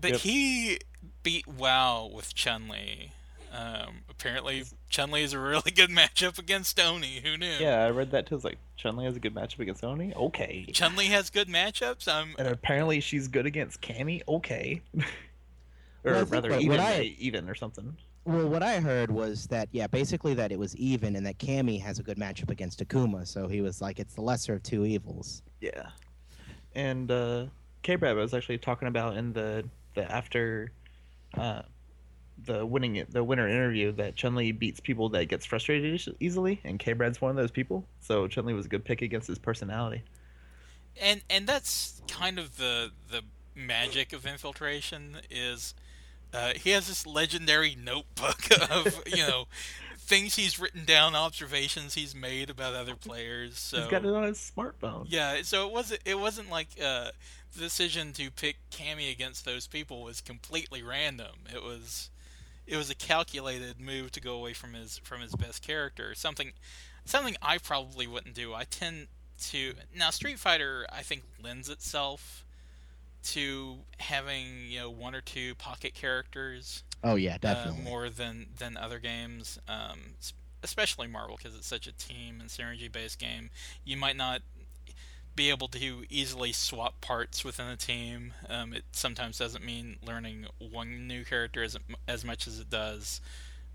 [0.00, 0.20] But Yep.
[0.20, 0.78] he
[1.22, 3.12] beat WoW with Chun Li.
[3.52, 7.20] Um, apparently, Chun Li is a really good matchup against Oni.
[7.24, 7.56] Who knew?
[7.58, 8.34] Yeah, I read that too.
[8.36, 10.12] It's like Chun Li has a good matchup against Oni.
[10.14, 10.66] Okay.
[10.72, 12.06] Chun Li has good matchups.
[12.08, 14.22] Um, And apparently she's good against Cammy.
[14.28, 14.82] Okay.
[14.94, 15.02] or
[16.04, 17.96] Well, I think rather, what- even, what I- even or something.
[18.24, 21.80] Well, what I heard was that yeah, basically that it was even, and that Cammy
[21.80, 23.26] has a good matchup against Akuma.
[23.26, 25.42] So he was like, it's the lesser of two evils.
[25.62, 25.88] Yeah.
[26.74, 27.46] And uh,
[27.82, 30.72] K Brad was actually talking about in the the after
[31.38, 31.62] uh,
[32.44, 36.78] the winning the winner interview that Chun Li beats people that gets frustrated easily, and
[36.78, 37.84] K Brad's one of those people.
[38.00, 40.02] So Chun Li was a good pick against his personality.
[41.00, 43.22] and and that's kind of the the
[43.54, 45.74] magic of infiltration is
[46.32, 49.46] uh, he has this legendary notebook of you know
[49.96, 53.58] things he's written down, observations he's made about other players.
[53.58, 55.06] So He's got it on his smartphone.
[55.08, 57.10] Yeah, so it wasn't it wasn't like uh,
[57.54, 61.44] the decision to pick Cammy against those people was completely random.
[61.52, 62.10] It was
[62.68, 66.14] it was a calculated move to go away from his from his best character.
[66.14, 66.52] Something
[67.04, 68.54] something I probably wouldn't do.
[68.54, 69.08] I tend
[69.40, 72.44] to now Street Fighter I think lends itself
[73.24, 77.82] to having you know one or two pocket characters Oh yeah, uh, definitely.
[77.84, 80.14] more than than other games, um,
[80.62, 83.50] especially Marvel because it's such a team and synergy based game.
[83.84, 84.42] You might not
[85.38, 88.34] be able to easily swap parts within a team.
[88.48, 91.76] Um, it sometimes doesn't mean learning one new character as
[92.08, 93.20] as much as it does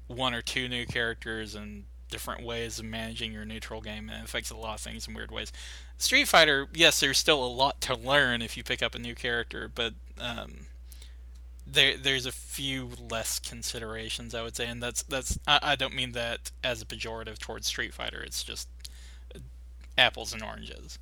[0.07, 4.25] one or two new characters and different ways of managing your neutral game and it
[4.25, 5.53] affects a lot of things in weird ways.
[5.97, 9.15] Street Fighter, yes, there's still a lot to learn if you pick up a new
[9.15, 10.65] character, but um,
[11.65, 15.95] there there's a few less considerations I would say, and that's that's I, I don't
[15.95, 18.21] mean that as a pejorative towards Street Fighter.
[18.21, 18.67] It's just
[19.97, 20.99] apples and oranges.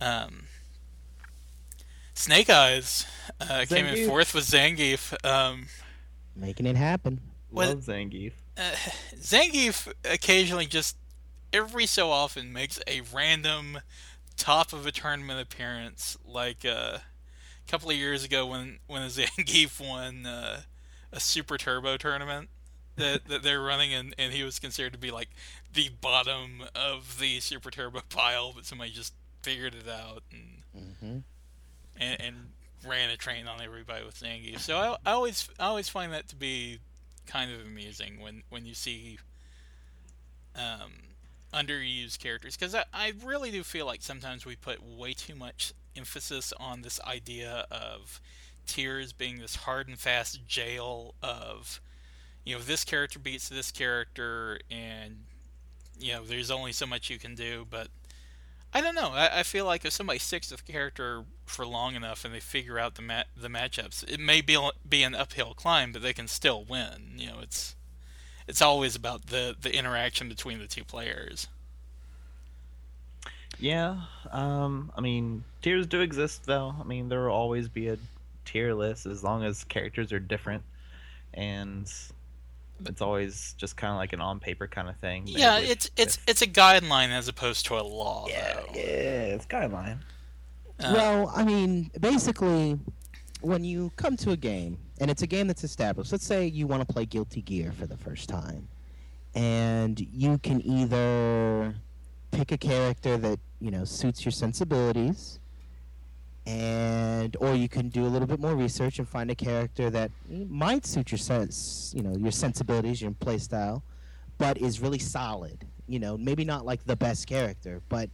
[0.00, 0.44] Um,
[2.14, 3.06] Snake Eyes
[3.40, 5.12] uh, came in fourth with Zangief.
[5.24, 5.66] Um,
[6.36, 7.20] Making it happen.
[7.50, 8.32] What- Love Zangief.
[8.56, 8.74] uh,
[9.16, 10.96] Zangief occasionally just
[11.52, 13.78] every so often makes a random
[14.36, 16.98] top of a tournament appearance like uh
[17.68, 20.62] couple of years ago when when Zangief won uh,
[21.12, 22.48] a Super Turbo tournament
[22.96, 25.28] that that they're running, and, and he was considered to be like
[25.72, 31.18] the bottom of the Super Turbo pile, but somebody just figured it out and Mm-hmm.
[32.00, 32.36] and, and
[32.86, 34.60] ran a train on everybody with Zangief.
[34.60, 36.78] So I, I always I always find that to be
[37.26, 39.18] kind of amusing when when you see
[40.54, 40.92] um,
[41.52, 45.72] underused characters because I, I really do feel like sometimes we put way too much
[45.96, 48.20] emphasis on this idea of
[48.66, 51.80] tiers being this hard and fast jail of
[52.44, 55.24] you know this character beats this character and
[55.98, 57.88] you know there's only so much you can do but
[58.72, 59.10] I don't know.
[59.12, 62.40] I, I feel like if somebody sticks with a character for long enough and they
[62.40, 64.58] figure out the the matchups, it may be
[64.88, 67.14] be an uphill climb, but they can still win.
[67.16, 67.74] You know, it's
[68.46, 71.48] it's always about the the interaction between the two players.
[73.58, 76.74] Yeah, um, I mean, tiers do exist though.
[76.80, 77.98] I mean, there will always be a
[78.44, 80.62] tier list as long as characters are different,
[81.34, 81.92] and
[82.86, 85.24] it's always just kind of like an on paper kind of thing.
[85.26, 88.26] that Yeah, would- it's it's if- it's a guideline as opposed to a law.
[88.28, 88.66] yeah, though.
[88.74, 88.80] yeah,
[89.34, 89.98] it's guideline.
[90.78, 92.78] Uh, well, I mean, basically,
[93.42, 96.66] when you come to a game and it's a game that's established, let's say you
[96.66, 98.68] want to play Guilty Gear for the first time,
[99.34, 101.74] and you can either
[102.30, 105.39] pick a character that you know suits your sensibilities,
[106.50, 110.10] and or you can do a little bit more research and find a character that
[110.28, 113.84] might suit your sense, you know, your sensibilities, your play style,
[114.38, 115.64] but is really solid.
[115.86, 118.10] You know, maybe not like the best character, but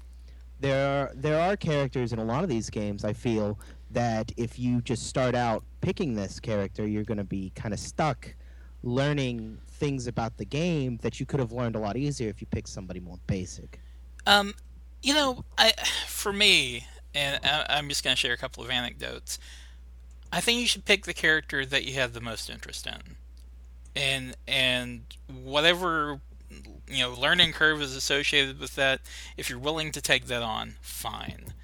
[0.60, 3.58] there are there are characters in a lot of these games I feel
[3.90, 7.78] that if you just start out picking this character you're going to be kind of
[7.78, 8.34] stuck
[8.82, 12.46] learning things about the game that you could have learned a lot easier if you
[12.46, 13.80] picked somebody more basic.
[14.26, 14.54] Um,
[15.02, 15.72] you know, I
[16.06, 16.86] for me,
[17.16, 19.38] and I'm just going to share a couple of anecdotes.
[20.30, 23.16] I think you should pick the character that you have the most interest in,
[23.94, 26.20] and and whatever
[26.88, 29.00] you know learning curve is associated with that.
[29.36, 31.54] If you're willing to take that on, fine.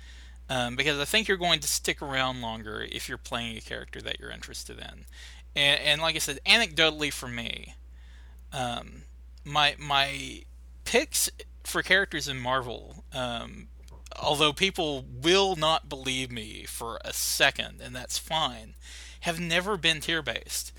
[0.48, 4.02] Um, because I think you're going to stick around longer if you're playing a character
[4.02, 5.06] that you're interested in.
[5.54, 7.74] And, and like I said, anecdotally for me,
[8.52, 9.02] um,
[9.44, 10.42] my my
[10.84, 11.30] picks
[11.64, 13.68] for characters in Marvel, um,
[14.20, 18.74] although people will not believe me for a second, and that's fine,
[19.20, 20.72] have never been tier based.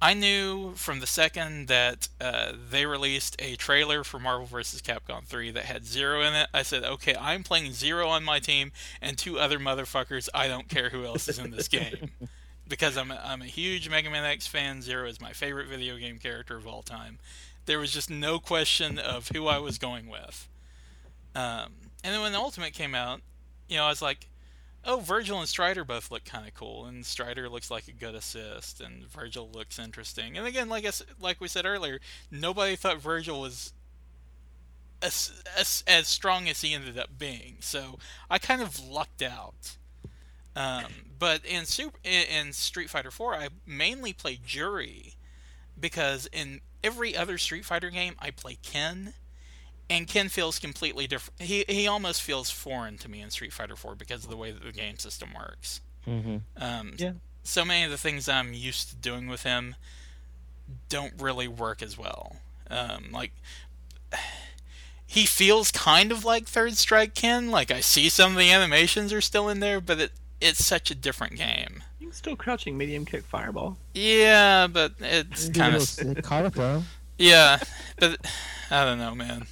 [0.00, 4.82] I knew from the second that uh, they released a trailer for Marvel vs.
[4.82, 8.38] Capcom 3 that had Zero in it, I said, okay, I'm playing Zero on my
[8.38, 10.28] team and two other motherfuckers.
[10.34, 12.10] I don't care who else is in this game.
[12.68, 14.82] Because I'm a, I'm a huge Mega Man X fan.
[14.82, 17.20] Zero is my favorite video game character of all time.
[17.66, 20.48] There was just no question of who I was going with.
[21.36, 21.74] Um,
[22.04, 23.20] and then when the Ultimate came out,
[23.68, 24.28] you know, I was like,
[24.84, 28.14] oh, Vergil and Strider both look kind of cool, and Strider looks like a good
[28.14, 30.36] assist, and Vergil looks interesting.
[30.36, 33.72] And again, like I, like we said earlier, nobody thought Vergil was
[35.02, 37.56] as, as, as strong as he ended up being.
[37.60, 37.98] So
[38.30, 39.76] I kind of lucked out.
[40.54, 40.84] Um,
[41.18, 45.14] but in Super in, in Street Fighter 4, I mainly play Juri
[45.78, 49.12] because in every other Street Fighter game, I play Ken
[49.88, 51.40] and Ken feels completely different.
[51.40, 54.50] He he almost feels foreign to me in Street Fighter 4 because of the way
[54.50, 55.80] that the game system works.
[56.06, 56.36] Mm-hmm.
[56.62, 57.12] Um, Yeah.
[57.42, 59.76] So many of the things I'm used to doing with him
[60.88, 62.36] don't really work as well.
[62.68, 63.32] Um, like
[65.06, 67.50] he feels kind of like Third Strike Ken.
[67.50, 70.90] Like I see some of the animations are still in there, but it it's such
[70.90, 71.82] a different game.
[71.98, 73.78] You can still crouching medium kick fireball.
[73.94, 75.74] Yeah, but it's kind
[76.16, 76.82] of kara throw.
[77.18, 77.58] Yeah,
[77.98, 78.18] but
[78.70, 79.46] I don't know, man.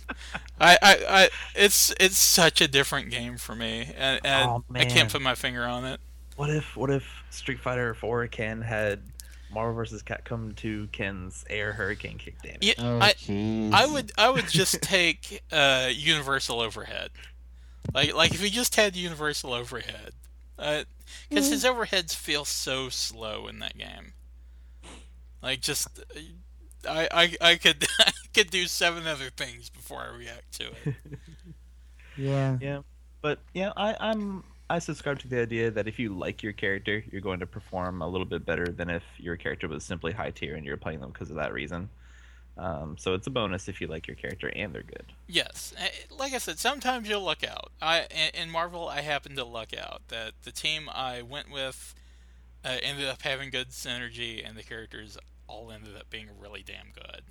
[0.61, 4.85] I, I, I it's it's such a different game for me, and, and Oh, I
[4.85, 6.01] can't put my finger on it.
[6.37, 9.03] What if what if Street Fighter 4 Ken had
[9.53, 10.03] Marvel vs.
[10.03, 12.59] Capcom 2 Ken's air hurricane kick damage?
[12.62, 13.73] Yeah, Oh I jeez.
[13.73, 17.11] I would I would just take uh, universal overhead,
[17.93, 20.12] like like if he just had universal overhead,
[20.59, 20.85] uh,
[21.29, 21.53] because mm.
[21.53, 24.12] his overheads feel so slow in that game.
[25.43, 25.89] Like just.
[25.99, 26.21] Uh,
[26.87, 30.95] I, I, I could I could do seven other things before I react to it.
[32.16, 32.59] Yeah.
[32.61, 32.82] Yeah,
[33.22, 37.05] but yeah, I, I'm I subscribe to the idea that if you like your character,
[37.11, 40.30] you're going to perform a little bit better than if your character was simply high
[40.30, 41.89] tier and you're playing them because of that reason.
[42.57, 45.07] Um, so it's a bonus if you like your character and they're good.
[45.26, 47.72] Yes, eh, like I said, sometimes you'll luck out.
[47.82, 51.95] I in- in Marvel, I happened to luck out that the team I went with
[52.64, 56.92] uh, ended up having good synergy, and the characters all ended up being really damn
[56.95, 57.22] good.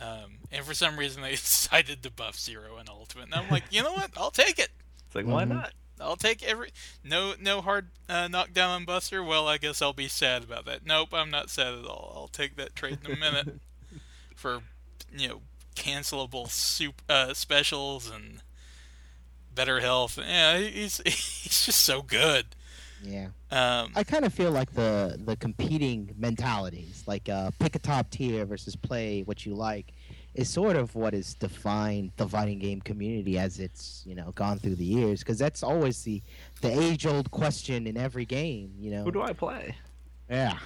[0.00, 3.64] Um, and for some reason, they decided to buff Zero and Ultimate, and I'm like,
[3.70, 4.10] you know what?
[4.16, 4.70] I'll take it.
[5.06, 5.48] It's like why Mhm.
[5.48, 5.72] not?
[6.00, 6.70] I'll take every
[7.04, 9.22] no no hard uh, knockdown on Buster.
[9.22, 10.84] Well, I guess I'll be sad about that.
[10.84, 12.12] Nope, I'm not sad at all.
[12.16, 13.60] I'll take that trade in a minute
[14.34, 14.62] for
[15.16, 15.40] you know
[15.76, 18.40] cancelable soup uh, specials and
[19.54, 20.18] better health.
[20.18, 22.46] Yeah, he's he's just so good.
[23.02, 23.28] Yeah.
[23.50, 28.10] Um, I kind of feel like the the competing mentalities, like uh, pick a top
[28.10, 29.92] tier versus play what you like,
[30.34, 34.58] is sort of what has defined the fighting game community as it's you know gone
[34.58, 35.20] through the years.
[35.20, 36.22] Because that's always the
[36.60, 38.72] the age old question in every game.
[38.78, 39.04] You know.
[39.04, 39.74] Who do I play?
[40.30, 40.58] Yeah.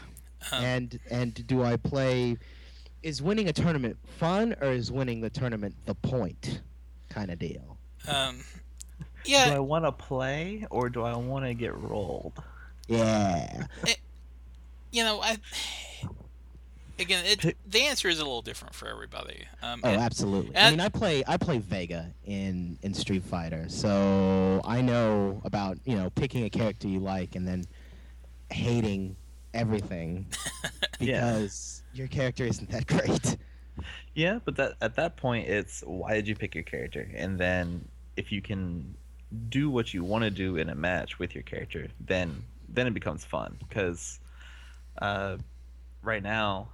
[0.52, 2.36] um, and and do I play?
[3.02, 6.60] Is winning a tournament fun or is winning the tournament the point?
[7.08, 7.78] Kind of deal.
[8.08, 8.40] um,
[9.26, 12.42] Do I want to play or do I want to get rolled?
[12.88, 13.66] Yeah.
[14.92, 15.38] you know, I
[16.98, 19.44] again, it, the answer is a little different for everybody.
[19.62, 20.56] Um, Oh, and- absolutely.
[20.56, 25.78] I mean, I play I play Vega in in Street Fighter, so I know about
[25.84, 27.64] you know picking a character you like and then
[28.50, 29.16] hating
[29.54, 30.26] everything
[31.00, 31.32] Yeah.
[31.32, 33.36] because your character isn't that great.
[34.14, 37.10] Yeah, but that at that point it's why did you pick your character?
[37.14, 38.94] And then if you can
[39.48, 42.94] do what you want to do in a match with your character, then then it
[42.94, 44.18] becomes fun because
[45.00, 45.36] uh,
[46.02, 46.68] right now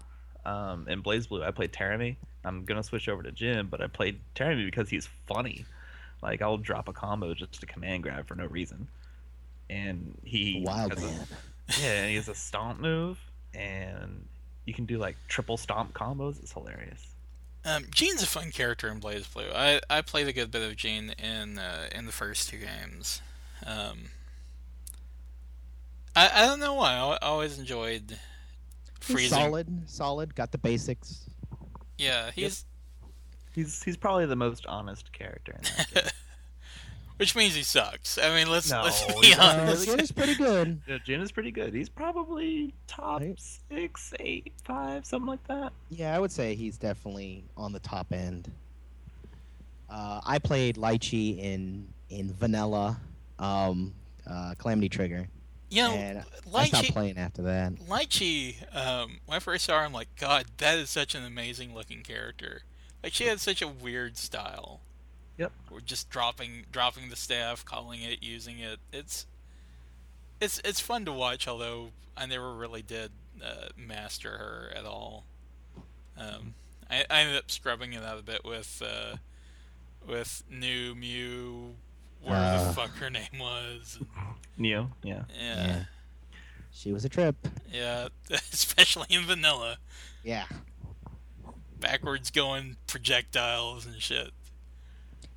[0.44, 2.16] um, in BlazBlue I play Terumi.
[2.44, 5.64] I'm gonna switch over to Jin, but I played Terumi because he's funny.
[6.22, 8.88] Like I'll drop a combo just to command grab for no reason,
[9.70, 11.26] and he Wild has a- man.
[11.80, 13.18] yeah, and he has a stomp move,
[13.54, 14.26] and
[14.66, 16.40] you can do like triple stomp combos.
[16.40, 17.11] It's hilarious.
[17.64, 19.54] Um, Jin's a fun character in BlazBlue.
[19.54, 23.20] I, I played a good bit of Jin in uh, in the first two games.
[23.64, 24.10] Um,
[26.16, 26.92] I I don't know why.
[26.92, 28.18] I always enjoyed
[29.06, 29.38] He's freezing.
[29.38, 30.34] solid, solid.
[30.34, 31.24] Got the basics.
[31.98, 32.64] Yeah, he's
[33.54, 36.04] He's he's probably the most honest character in that game.
[37.22, 38.18] which means he sucks.
[38.18, 39.38] I mean, let's No, let's be he's.
[39.38, 39.86] Uh, honest.
[39.86, 40.80] Jin is pretty good.
[40.88, 41.72] yeah, Jin is pretty good.
[41.72, 43.38] He's probably top Right.
[43.70, 45.72] six, eight, five, something like that.
[45.88, 48.50] Yeah, I would say he's definitely on the top end.
[49.88, 52.98] Uh, I played Litchi in in Vanilla,
[53.38, 53.94] um,
[54.26, 55.28] uh, Calamity Trigger,
[55.70, 57.76] You know, and I stopped playing after that.
[57.76, 61.72] Litchi, um, when I first saw her, I'm like, God, that is such an amazing
[61.72, 62.62] looking character.
[63.00, 64.80] Like she had such a weird style.
[65.42, 65.52] Yep.
[65.70, 68.78] Or just dropping dropping the staff, calling it, using it.
[68.92, 69.26] It's
[70.40, 73.10] it's it's fun to watch, although I never really did
[73.44, 75.24] uh, master her at all.
[76.16, 76.54] Um,
[76.90, 79.16] I, I ended up scrubbing it out a bit with uh,
[80.06, 81.74] with new Mew,
[82.22, 82.64] where Uh.
[82.68, 83.98] the fuck her name was.
[84.58, 85.24] Neo, yeah.
[85.36, 85.84] Yeah, Yeah.
[86.74, 87.36] She was a trip.
[87.72, 89.78] yeah, especially in vanilla.
[90.22, 90.44] Yeah.
[91.80, 94.30] backwards going projectiles and shit.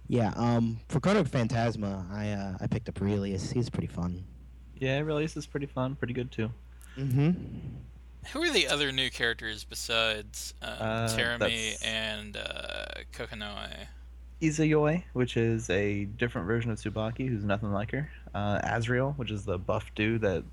[0.08, 0.34] Yeah.
[0.36, 3.52] Um, for Chrono Phantasma, I uh, I picked up Aurelius.
[3.52, 4.24] He's pretty fun.
[4.78, 6.52] Yeah, Relius is pretty fun, pretty good too.
[6.98, 7.32] Mm-hmm.
[8.34, 13.88] Who are the other new characters besides um, Uh, Terumi and uh, Kokonoe?
[14.42, 18.10] Izayoi, which is a different version of Tsubaki, who's nothing like her.
[18.34, 20.44] Uh, Azrael, which is the buff dude that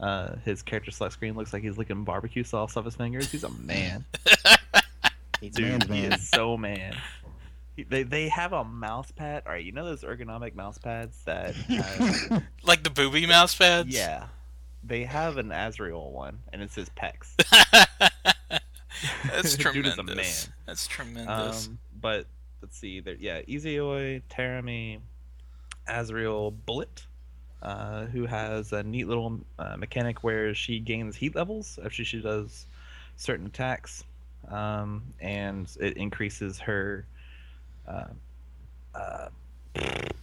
[0.00, 3.30] uh, his character select screen looks like he's licking barbecue sauce off his fingers.
[3.30, 4.04] He's a man.
[5.40, 6.12] He's Dude, man's he man.
[6.12, 6.96] is so man.
[7.76, 9.42] He- They, they have a mouse pad.
[9.46, 11.54] All right, you know those ergonomic mouse pads that.
[12.30, 13.88] Uh, Like the booby mouse pads?
[13.88, 14.26] yeah,
[14.84, 17.34] they have an Azrael one, and it says Pex.
[19.30, 19.96] That's tremendous.
[19.96, 20.54] Dude is a man.
[20.66, 21.66] That's tremendous.
[21.68, 22.26] Um, but
[22.60, 23.00] let's see.
[23.00, 25.00] There, yeah, Izayoi, Terumi,
[25.88, 27.04] Azrael, Bullet,
[27.62, 32.20] uh, who has a neat little uh, mechanic where she gains heat levels after she
[32.20, 32.66] does
[33.16, 34.04] certain attacks,
[34.48, 37.06] um, and it increases her
[37.86, 38.04] uh,
[38.94, 39.28] uh,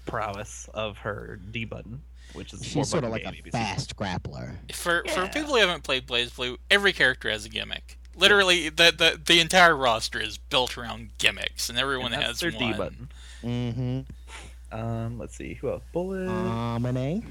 [0.05, 2.01] prowess of her D button,
[2.33, 3.51] which is She's sort of like a ABC.
[3.51, 4.55] fast grappler.
[4.73, 7.97] for for people who haven't played BlazBlue, every character has a gimmick.
[8.15, 12.53] Literally, the, the the entire roster is built around gimmicks, and everyone And has that's
[12.53, 12.71] their one.
[12.71, 13.09] D button.
[13.43, 14.77] Mm-hmm.
[14.77, 15.83] Um, let's see who else.
[15.93, 16.27] Bullet.
[16.27, 17.23] Amane.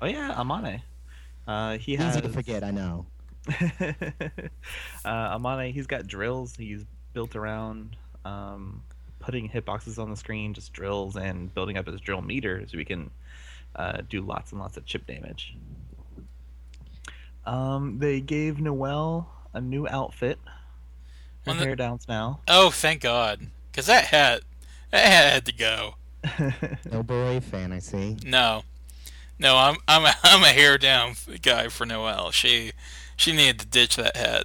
[0.00, 0.82] oh yeah, Amane.
[1.46, 3.06] Uh, he has Easy to forget, I know.
[3.48, 6.54] uh, Amane, he's got drills.
[6.56, 6.84] He's
[7.14, 8.82] built around um,
[9.20, 12.84] putting hitboxes on the screen, just drills, and building up his drill meter so we
[12.84, 13.10] can
[13.76, 15.56] uh, do lots and lots of chip damage.
[17.46, 20.38] Um, they gave Noel a new outfit.
[21.46, 22.40] Her the- hair down's now.
[22.46, 24.42] Oh, thank God, because that hat
[24.90, 25.94] that hat had to go.
[26.92, 28.16] No beret fan, I see.
[28.24, 28.62] No,
[29.38, 32.30] no, I'm I'm a, I'm a hair down guy for Noel.
[32.32, 32.72] She
[33.16, 34.44] she needed to ditch that hat.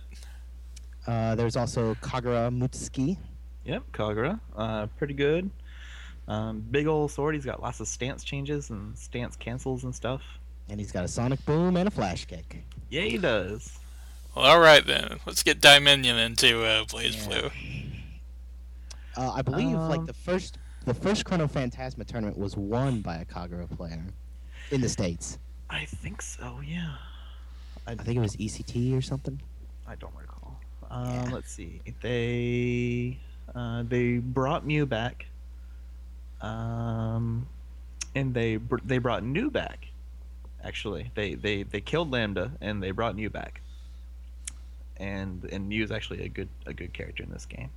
[1.06, 3.18] Uh, there's also Kagura Mutsuki.
[3.66, 5.50] Yep, Kagura, uh, pretty good.
[6.28, 7.36] Um, big old sword.
[7.36, 10.22] He's got lots of stance changes and stance cancels and stuff.
[10.70, 12.64] And he's got a sonic boom and a flash kick.
[12.90, 13.78] Yeah, he does.
[14.36, 15.20] Well, all right then.
[15.26, 17.28] Let's get Dominion into uh, Blaze Yeah.
[17.42, 17.50] Blue.
[19.18, 23.18] Uh, I believe like Um, the first the first Chrono Phantasma tournament was won by
[23.18, 24.04] a Kagura player
[24.72, 25.38] in the states.
[25.70, 26.60] I think so.
[26.66, 26.96] Yeah.
[27.88, 29.42] I think it was ECT or something.
[29.88, 30.60] I don't recall.
[30.90, 31.30] Um, Yeah.
[31.34, 31.82] Let's see.
[32.02, 33.20] They
[33.54, 35.26] uh, they brought Mu back.
[36.42, 37.48] Um,
[38.16, 39.88] and they br- they brought Nu back.
[40.64, 43.62] Actually, they, they they killed Lambda and they brought Nu back.
[44.98, 47.70] And and Mu is actually a good a good character in this game.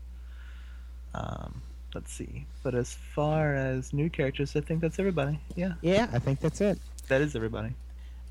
[1.14, 1.62] Um,
[1.94, 2.46] let's see.
[2.62, 5.38] But as far as new characters, I think that's everybody.
[5.54, 6.78] Yeah, Yeah, I think that's it.
[7.08, 7.74] that is everybody.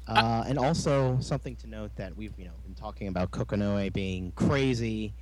[0.07, 4.31] Uh, and also something to note that we've you know been talking about Kokonoe being
[4.35, 5.13] crazy,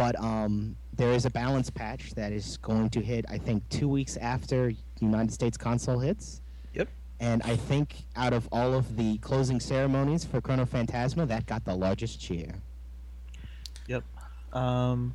[0.00, 3.86] but um, there is a balance patch that is going to hit I think two
[3.86, 6.40] weeks after United States console hits.
[6.72, 6.88] Yep.
[7.20, 11.66] And I think out of all of the closing ceremonies for Chrono Phantasma, that got
[11.66, 12.50] the largest cheer.
[13.88, 14.02] Yep.
[14.54, 15.14] Um,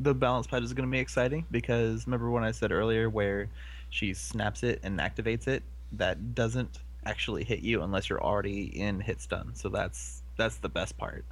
[0.00, 3.50] the balance pad is going to be exciting because remember when I said earlier where
[3.90, 5.62] she snaps it and activates it,
[5.92, 9.54] that doesn't actually hit you unless you're already in hit stun.
[9.54, 11.26] So that's that's the best part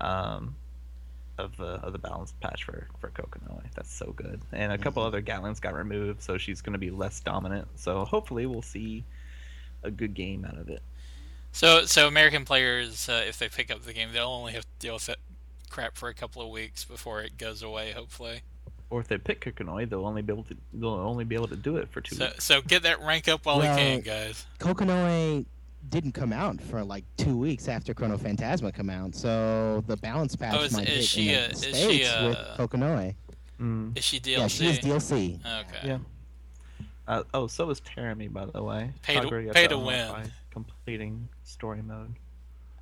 [0.00, 0.56] um,
[1.40, 3.62] of the of the balance patch for for Kokonoe.
[3.74, 4.40] That's so good.
[4.52, 5.06] And a couple Mhm.
[5.06, 7.66] other Gatlings got removed, so she's going to be less dominant.
[7.76, 9.04] So hopefully we'll see
[9.82, 10.82] a good game out of it.
[11.52, 14.68] So, so American players, uh, if they pick up the game, they'll only have to
[14.78, 15.18] deal with that
[15.68, 17.92] crap for a couple of weeks before it goes away.
[17.92, 18.42] Hopefully.
[18.90, 21.56] Or if they pick Kokonoe, they'll only be able to they'll only be able to
[21.56, 22.44] do it for two So, weeks.
[22.44, 24.46] so get that rank up while Well, you can, guys.
[24.58, 25.44] Kokonoe
[25.88, 30.36] didn't come out for like two weeks after Chrono Phantasma come out, so the balance
[30.36, 31.70] patch Oh, is- might is hit she, in uh, the is she,
[32.04, 33.14] states with uh, Kokonoe.
[33.60, 33.96] Mm.
[33.98, 34.38] Is she DLC?
[34.38, 35.38] Yeah, she is DLC.
[35.60, 35.86] Okay.
[35.88, 35.98] Yeah.
[37.08, 38.92] Uh, oh, so is Terumi, by the way.
[39.02, 40.30] Pay to- Kagura gets pay to win.
[40.50, 42.14] Completing story mode.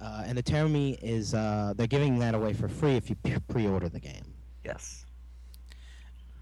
[0.00, 3.16] Uh, and the Terumi is uh, they're giving that away for free if you
[3.48, 4.22] pre-order the game.
[4.64, 5.04] Yes.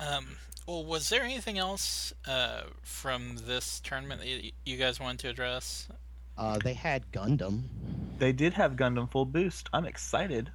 [0.01, 0.27] Um,
[0.67, 5.89] well, was there anything else uh, from this tournament that you guys wanted to address?
[6.39, 7.63] Uh, they had Gundam.
[8.19, 9.69] They did have Gundam Full Boost.
[9.73, 10.51] I'm excited.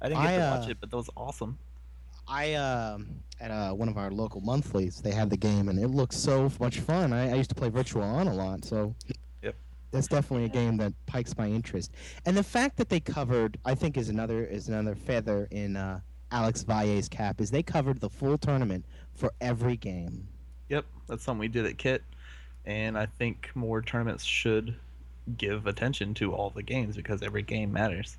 [0.00, 1.58] I didn't get I, to watch uh, it, but that was awesome.
[2.28, 3.08] I um
[3.40, 6.50] at uh, one of our local monthlies they had the game and it looked so
[6.60, 7.12] much fun.
[7.12, 8.94] I, I used to play Virtual On a lot, so
[9.42, 9.56] Yep.
[9.90, 11.92] that's definitely a game that piques my interest.
[12.24, 16.00] And the fact that they covered, I think, is another is another feather in uh,
[16.30, 20.26] Alex Valle's cap is they covered the full tournament for every game.
[20.68, 22.02] Yep, that's something we did at Kit,
[22.64, 24.76] and I think more tournaments should
[25.36, 28.16] give attention to all the games because every game matters.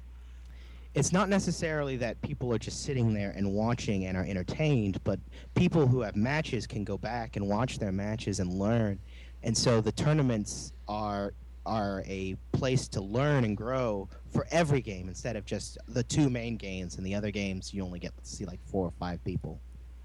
[0.96, 5.20] It's not necessarily that people are just sitting there and watching and are entertained, but
[5.56, 9.00] people who have matches can go back and watch their matches and learn.
[9.42, 11.34] And so the tournaments are
[11.66, 16.30] are a place to learn and grow for every game instead of just the two
[16.30, 19.24] main games and the other games you only get to see like four or five
[19.24, 19.62] people.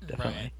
[0.07, 0.34] Definitely.
[0.34, 0.53] Right.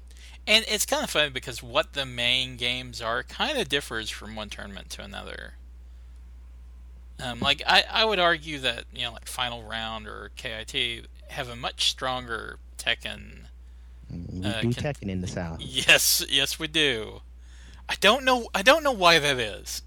[0.45, 4.35] And it's kind of funny because what the main games are kind of differs from
[4.35, 5.53] one tournament to another.
[7.21, 11.49] Um, like I, I would argue that you know like Final Round or KIT have
[11.49, 13.41] a much stronger Tekken.
[14.09, 15.59] We Uh, do can- Tekken in the South.
[15.61, 17.21] Yes, yes we do.
[17.87, 18.49] I don't know.
[18.55, 19.81] I don't know why that is.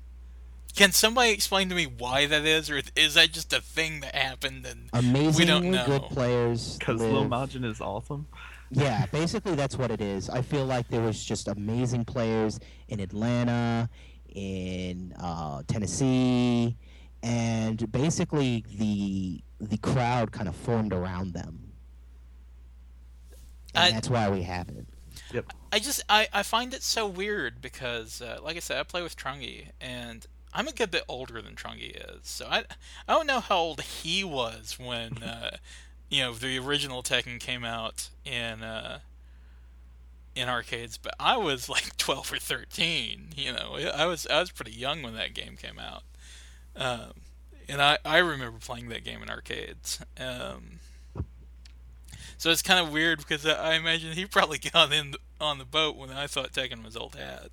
[0.74, 4.14] Can somebody explain to me why that is, or is that just a thing that
[4.14, 4.64] happened?
[4.64, 5.84] And Amazingly know.
[5.86, 6.78] good players.
[6.78, 8.26] Because Lil live- Majin is awesome.
[8.70, 10.30] Yeah, basically that's what it is.
[10.30, 12.58] I feel like there was just amazing players
[12.88, 13.90] in Atlanta,
[14.34, 16.74] in uh, Tennessee,
[17.22, 21.72] and basically the the crowd kind of formed around them.
[23.74, 24.86] And I- that's why we have it.
[25.32, 25.52] Yep.
[25.72, 29.02] I just I, I find it so weird because uh, like I said I play
[29.02, 32.64] with Trungy and I'm a good bit older than Trungy is so I
[33.08, 35.56] I don't know how old he was when uh,
[36.10, 39.00] you know the original Tekken came out in uh,
[40.34, 44.50] in arcades but I was like 12 or 13 you know I was I was
[44.50, 46.02] pretty young when that game came out
[46.76, 47.12] um,
[47.68, 50.80] and I I remember playing that game in arcades um,
[52.42, 55.64] so it's kind of weird because I I imagine he probably got in on the
[55.64, 57.50] boat when I thought Tekken was old hat.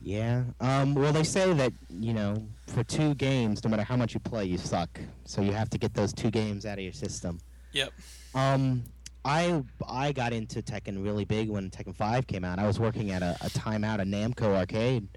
[0.00, 0.44] Yeah.
[0.60, 4.20] Um, well, they say that you know for two games, no matter how much you
[4.20, 5.00] play, you suck.
[5.24, 7.40] So you have to get those two games out of your system.
[7.72, 7.92] Yep.
[8.34, 8.84] Um,
[9.24, 12.58] I I got into Tekken really big when Tekken Five came out.
[12.58, 15.08] I was working at a, a timeout, a Namco arcade,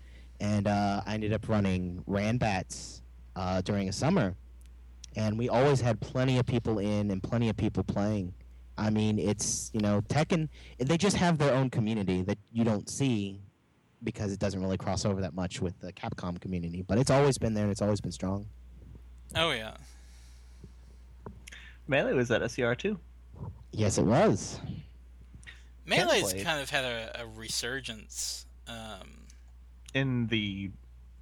[0.42, 3.02] and uh, I ended up running Ranbats
[3.36, 4.36] uh, during a summer,
[5.16, 8.34] and we always had plenty of people in and plenty of people playing.
[8.78, 10.50] I mean, it's you know Tekken.
[10.80, 13.40] They just have their own community that you don't see
[14.04, 16.82] because it doesn't really cross over that much with the Capcom community.
[16.82, 18.48] But it's always been there and it's always been strong.
[19.36, 19.76] Oh yeah.
[21.88, 23.00] Melee was at SCR too.
[23.72, 24.60] Yes, it was.
[25.86, 28.46] Melee's kind of had a, a resurgence.
[28.68, 29.21] Um,
[29.94, 30.72] In the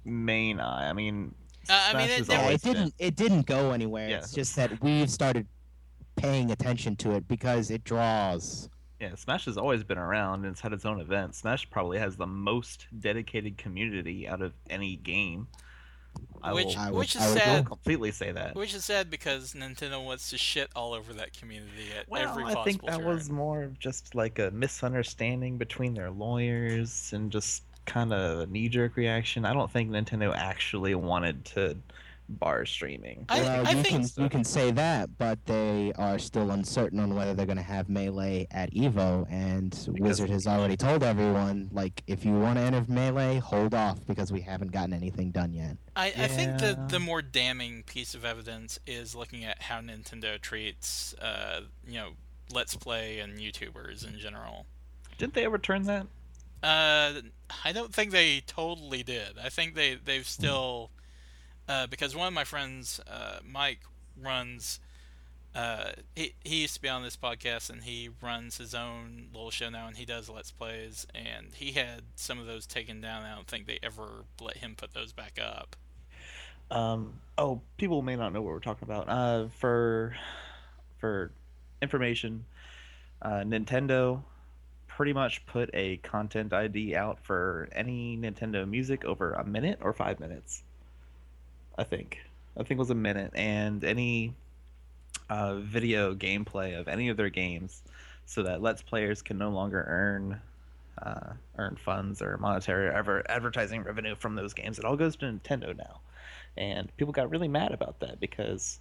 [0.04, 1.34] main eye, I mean,
[1.68, 2.94] Uh, I mean, Smash it has never- Yeah, always it didn't.
[2.98, 4.08] It didn't go anywhere.
[4.08, 4.16] Yeah.
[4.18, 5.46] It's just that we've started
[6.16, 8.68] paying attention to it because it draws.
[8.98, 11.38] Yeah, Smash has always been around and it's had its own events.
[11.38, 15.48] Smash probably has the most dedicated community out of any game.
[16.42, 17.66] I which will, I would- which is I would I sad.
[17.66, 18.56] completely say that.
[18.56, 22.44] Which is sad because Nintendo wants to shit all over that community at Well, every
[22.44, 23.04] I think that turn.
[23.06, 28.46] was more of just like a misunderstanding between their lawyers and just kind of a
[28.46, 29.44] knee-jerk reaction.
[29.44, 31.76] I don't think Nintendo actually wanted to
[32.28, 33.24] bar streaming.
[33.28, 37.00] I- well, I you think- can you can say that, but they are still uncertain
[37.00, 39.26] on whether they're going to have melee at Evo.
[39.28, 43.98] And Wizard has already told everyone, like, if you want to enter melee, hold off
[44.06, 45.76] because we haven't gotten anything done yet.
[45.96, 50.40] I, I think the the more damning piece of evidence is looking at how Nintendo
[50.40, 52.10] treats, uh, you know,
[52.52, 54.66] Let's Play and YouTubers in general.
[55.18, 56.06] Didn't they ever turn that?
[56.62, 57.22] Uh,
[57.64, 59.38] I don't think they totally did.
[59.42, 60.90] I think they they've still,
[61.68, 63.80] uh, because one of my friends, uh, Mike,
[64.20, 64.80] runs.
[65.52, 69.50] Uh, he he used to be on this podcast, and he runs his own little
[69.50, 73.24] show now, and he does let's plays, and he had some of those taken down.
[73.24, 75.74] I don't think they ever let him put those back up.
[76.70, 79.08] Um, oh, people may not know what we're talking about.
[79.08, 80.14] Uh, for
[80.98, 81.32] for
[81.82, 82.44] information,
[83.22, 84.22] uh, Nintendo
[84.96, 89.92] pretty much put a content ID out for any Nintendo music over a minute or
[89.92, 90.62] five minutes.
[91.78, 92.20] I think.
[92.56, 94.34] I think it was a minute, and any
[95.28, 97.82] uh, video gameplay of any of their games,
[98.26, 100.40] so that Let's Players can no longer earn
[101.00, 104.78] uh, earn funds or monetary ever advertising revenue from those games.
[104.78, 106.00] It all goes to Nintendo now
[106.56, 108.80] and people got really mad about that because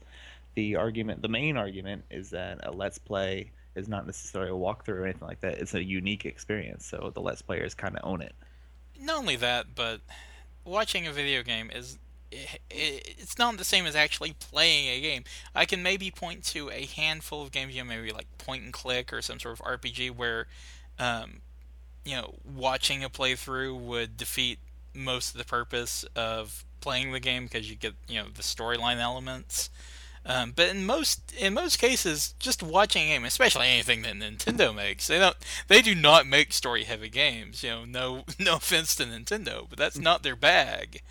[0.56, 4.90] the argument the main argument is that a let's play is not necessarily a walkthrough
[4.90, 8.22] or anything like that it's a unique experience so the let's players kind of own
[8.22, 8.34] it
[9.00, 10.02] Not only that, but
[10.66, 11.98] watching a video game is
[12.70, 15.24] it's not the same as actually playing a game.
[15.56, 18.72] I can maybe point to a handful of games, you know, maybe like point and
[18.72, 20.46] click or some sort of RPG where,
[21.00, 21.42] um,
[22.06, 24.60] you know, watching a playthrough would defeat
[24.94, 28.98] most of the purpose of playing the game because you get you know the storyline
[28.98, 29.70] elements.
[30.26, 34.76] Um, but in most in most cases, just watching a game, especially anything that Nintendo
[34.76, 37.64] makes, they don't they do not make story heavy games.
[37.64, 41.02] You know, no no offense to Nintendo, but that's not their bag.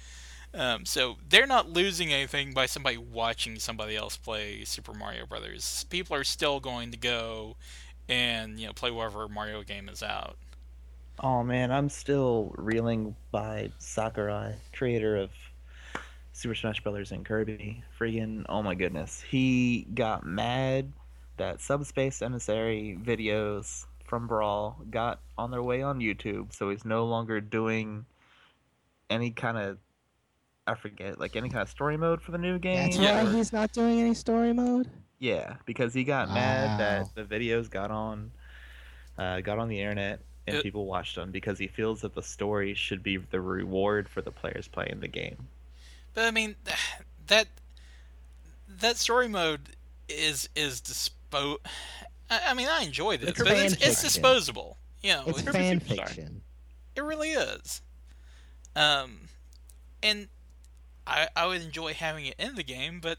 [0.55, 5.85] Um, so they're not losing anything by somebody watching somebody else play Super Mario Brothers.
[5.91, 7.57] People are still going to go
[8.09, 10.37] and you know play whatever Mario game is out.
[11.21, 15.31] oh man i'm still reeling by sakurai creator of
[16.39, 20.93] super smash brothers and kirby friggin oh my goodness he got mad
[21.37, 27.05] that subspace emissary videos from brawl got on their way on youtube so he's no
[27.07, 28.07] longer doing
[29.11, 29.79] any kind of
[30.69, 33.25] i forget like any kind of story mode for the new game That's Yeah.
[33.25, 34.89] why he's not doing any story mode.
[35.21, 38.31] Yeah, because he got mad that the videos got on,
[39.19, 42.23] uh, got on the internet and It- people watched them because he feels that the
[42.23, 45.49] story should be the reward for the players playing the game.
[46.15, 46.57] But I mean,
[47.27, 47.49] that
[48.69, 49.71] that story mode
[50.09, 51.57] is is dispo.
[52.31, 54.77] I, I mean, I enjoyed it, It's but it's, it's disposable.
[55.03, 56.43] You know, It's it, fan fiction.
[56.97, 57.83] it really is.
[58.75, 59.29] Um,
[60.03, 60.29] and
[61.07, 63.19] I I would enjoy having it in the game, but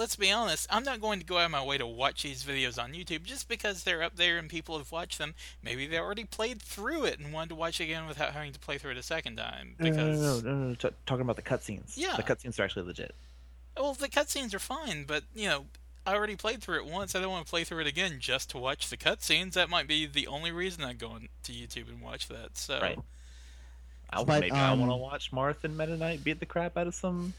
[0.00, 2.42] let's be honest, I'm not going to go out of my way to watch these
[2.42, 5.34] videos on YouTube just because they're up there and people have watched them.
[5.62, 8.58] Maybe they already played through it and wanted to watch it again without having to
[8.58, 9.74] play through it a second time.
[9.78, 11.92] No, no, Because no, no, no, no, t- talking about the cutscenes.
[11.96, 12.16] Yeah.
[12.16, 13.14] the cutscenes are actually legit.
[13.76, 15.66] Well, the cutscenes are fine, but you know,
[16.06, 17.14] I already played through it once.
[17.14, 19.52] I don't want to play through it again just to watch the cutscenes.
[19.52, 22.56] That might be the only reason I go on to YouTube and watch that.
[22.56, 22.98] So, Right.
[24.08, 26.76] I, But, maybe I want to um, watch Marth and Meta Knight beat the crap
[26.78, 27.34] out of some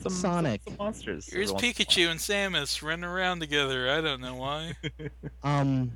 [0.00, 0.62] some Sonic.
[0.64, 1.26] some, some monsters.
[1.26, 3.90] here's every once in a Pikachu and Samus running around together.
[3.90, 4.74] I don't know why.
[5.42, 5.92] Um,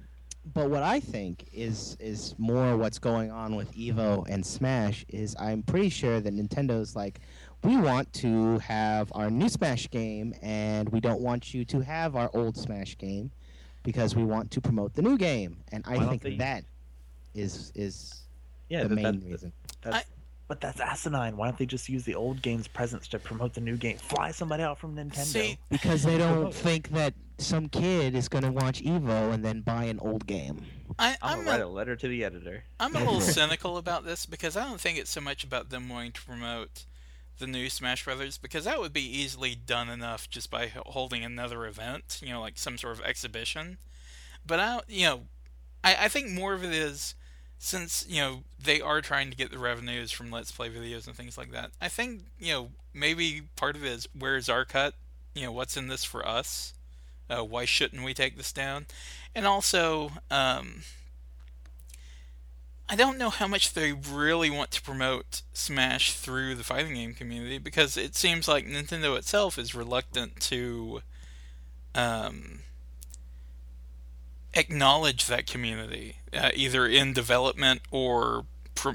[0.54, 5.36] but what I think is is more what's going on with Evo and Smash is
[5.38, 7.20] I'm pretty sure that Nintendo's like,
[7.62, 12.16] we want to have our new Smash game, and we don't want you to have
[12.16, 13.30] our old Smash game,
[13.84, 16.64] because we want to promote the new game, and I Why think they- that
[17.34, 18.22] is is
[18.68, 19.52] Yeah, the that- main that- reason.
[19.82, 20.06] That's,
[20.48, 21.36] but that's asinine.
[21.36, 23.96] Why don't they just use the old game's presence to promote the new game?
[23.98, 25.24] Fly somebody out from Nintendo.
[25.24, 29.84] See, Because they don't think that some kid is gonna watch Evo and then buy
[29.84, 30.64] an old game.
[30.98, 32.64] I, I'm, I'm gonna write a, a letter to the editor.
[32.78, 35.88] I'm a little cynical about this because I don't think it's so much about them
[35.88, 36.84] wanting to promote
[37.38, 41.64] the new Smash Brothers because that would be easily done enough just by holding another
[41.66, 43.78] event, you know, like some sort of exhibition.
[44.46, 45.20] But I, don't- you know,
[45.82, 47.14] I, I think more of it is
[47.64, 51.14] since you know they are trying to get the revenues from Let's Play videos and
[51.14, 51.70] things like that.
[51.80, 54.94] I think you know maybe part of it is where's our cut?
[55.32, 56.74] You know, what's in this for us?
[57.30, 58.86] Uh, why shouldn't we take this down?
[59.32, 60.82] And also, um,
[62.88, 67.14] I don't know how much they really want to promote Smash through the fighting game
[67.14, 71.02] community because it seems like Nintendo itself is reluctant to
[71.94, 72.61] um,
[74.54, 78.46] acknowledge that community, uh, either in development or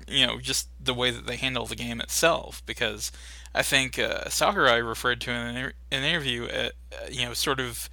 [0.07, 2.63] you know just the way that they handle the game itself.
[2.65, 3.11] Because
[3.53, 7.59] I think uh, Sakurai referred to in an, an interview, uh, uh, you know, sort
[7.59, 7.89] of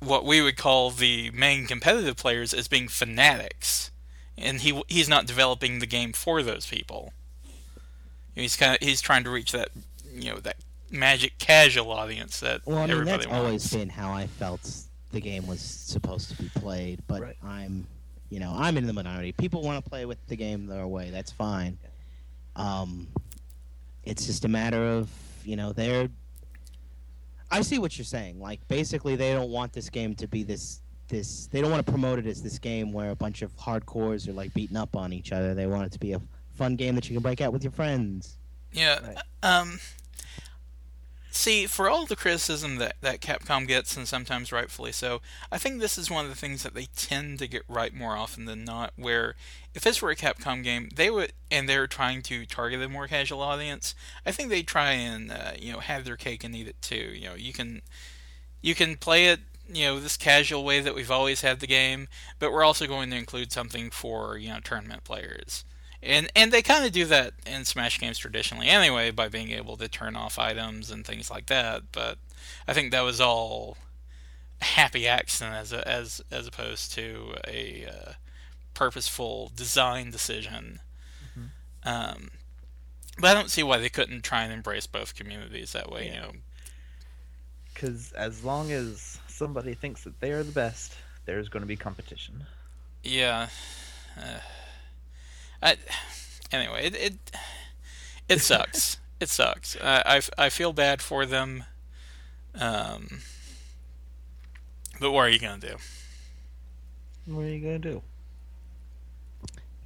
[0.00, 3.90] what we would call the main competitive players as being fanatics
[4.38, 7.12] and he he's not developing the game for those people.
[8.34, 9.70] He's kind of he's trying to reach that
[10.12, 10.56] you know that
[10.90, 13.44] magic casual audience that Well, I mean everybody that's wants.
[13.44, 14.70] always been how I felt
[15.12, 17.36] the game was supposed to be played, but Right.
[17.42, 17.86] I'm,
[18.28, 19.32] you know, I'm in the minority.
[19.32, 21.10] People want to play with the game their way.
[21.10, 21.78] That's fine.
[22.56, 23.06] Um,
[24.04, 25.10] it's just a matter of
[25.44, 26.08] you know they're.
[27.50, 28.40] I see what you're saying.
[28.40, 31.46] Like basically, they don't want this game to be this this.
[31.46, 34.32] They don't want to promote it as this game where a bunch of hardcores are
[34.32, 35.54] like beating up on each other.
[35.54, 36.20] They want it to be a
[36.54, 38.38] fun game that you can break out with your friends.
[38.72, 38.98] Yeah.
[39.06, 39.16] Right.
[39.42, 39.78] Um.
[41.30, 45.20] See, for all the criticism that, that Capcom gets, and sometimes rightfully so,
[45.52, 48.16] I think this is one of the things that they tend to get right more
[48.16, 48.92] often than not.
[48.96, 49.34] Where
[49.74, 53.06] if this were a Capcom game, they would, and they're trying to target a more
[53.06, 56.68] casual audience, I think they try and uh, you know have their cake and eat
[56.68, 57.12] it too.
[57.14, 57.82] You know, you can
[58.62, 62.08] you can play it you know this casual way that we've always had the game,
[62.38, 65.64] but we're also going to include something for you know tournament players.
[66.06, 69.76] And and they kind of do that in Smash games traditionally anyway by being able
[69.76, 71.82] to turn off items and things like that.
[71.92, 72.18] But
[72.68, 73.76] I think that was all
[74.60, 78.12] happy accident as a, as as opposed to a uh,
[78.74, 80.80] purposeful design decision.
[81.84, 82.30] Um,
[83.18, 86.06] but I don't see why they couldn't try and embrace both communities that way.
[86.08, 86.32] You know,
[87.72, 90.94] Because as long as somebody thinks that they are the best,
[91.24, 92.44] there's going to be competition.
[93.02, 93.48] Yeah.
[94.18, 94.38] Uh,
[95.66, 95.76] I,
[96.52, 97.14] anyway, it it,
[98.28, 98.98] it sucks.
[99.20, 99.76] it sucks.
[99.82, 101.64] I I feel bad for them.
[102.54, 103.20] Um,
[105.00, 105.76] but what are you gonna do?
[107.26, 108.02] What are you going to do?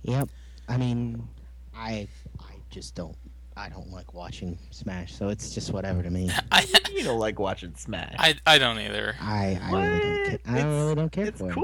[0.03, 0.28] Yep.
[0.68, 1.26] I mean,
[1.74, 2.07] I
[2.39, 3.16] I just don't
[3.57, 6.31] I don't like watching Smash, so it's just whatever to me.
[6.53, 8.14] I You don't like watching Smash.
[8.18, 9.14] I, I don't either.
[9.20, 10.39] I I really don't care.
[10.47, 11.55] I It's- really don't care it's for it.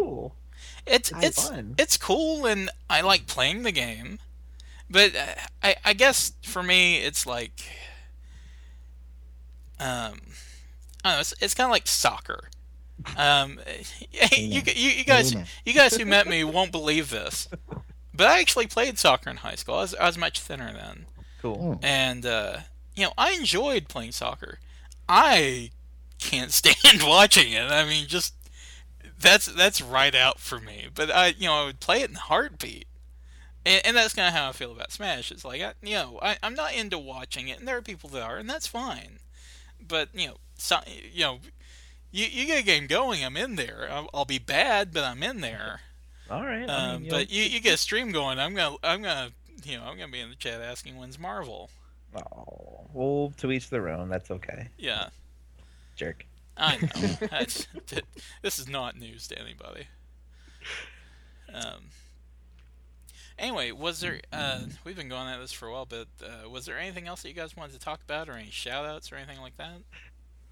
[0.86, 0.94] Cool.
[0.94, 1.74] It's I- it's fun.
[1.78, 4.18] it's cool and I like playing the game,
[4.88, 7.60] but uh, I I guess for me it's like
[9.78, 10.14] um
[11.04, 12.48] I don't know it's it's kind of like soccer.
[13.16, 13.60] Um,
[14.32, 15.34] you, you you guys
[15.64, 17.46] you guys who met me won't believe this,
[18.14, 19.74] but I actually played soccer in high school.
[19.76, 21.06] I was I was much thinner then,
[21.42, 21.74] Cool.
[21.76, 22.58] Oh, and uh,
[22.96, 24.58] you know I enjoyed playing soccer.
[25.08, 25.70] I
[26.18, 27.70] can't stand watching it.
[27.70, 28.34] I mean, just
[29.18, 30.86] that's that's right out for me.
[30.94, 32.86] But I, you know, I would play it in a heartbeat,
[33.64, 35.30] and, and that's kind of how I feel about Smash.
[35.30, 38.10] It's like, I, you know, I, I'm not into watching it, and there are people
[38.10, 39.18] that are, and that's fine.
[39.86, 40.78] But you know, so,
[41.12, 41.38] you know,
[42.10, 43.88] you you get a game going, I'm in there.
[43.90, 45.80] I'll, I'll be bad, but I'm in there.
[46.30, 46.68] All right.
[46.68, 49.02] I Um, mean, you but know, you, you get a stream going, I'm gonna I'm
[49.02, 49.30] gonna
[49.64, 51.70] you know I'm gonna be in the chat asking when's Marvel.
[52.14, 54.08] oh, well, to each their own.
[54.08, 54.68] That's okay.
[54.78, 55.08] Yeah,
[55.96, 56.26] Jerk.
[56.56, 57.28] I know.
[57.30, 57.66] That's,
[58.42, 59.86] this is not news to anybody.
[61.52, 61.84] Um.
[63.38, 64.20] Anyway, was there?
[64.32, 67.22] Uh, we've been going at this for a while, but uh, was there anything else
[67.22, 69.76] that you guys wanted to talk about, or any shout-outs or anything like that?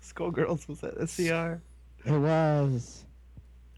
[0.02, 1.62] Skullgirls was at SCR.
[2.04, 3.04] it was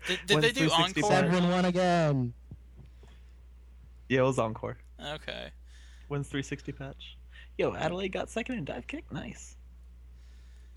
[0.08, 0.92] Did, did When's they do encore?
[1.08, 1.30] better?
[1.32, 2.32] seven one again.
[4.08, 4.76] Yeah, it was Encore.
[5.00, 5.50] Okay.
[6.08, 7.16] When's 360 patch?
[7.58, 9.04] Yo, Adelaide got second in dive kick.
[9.12, 9.56] Nice.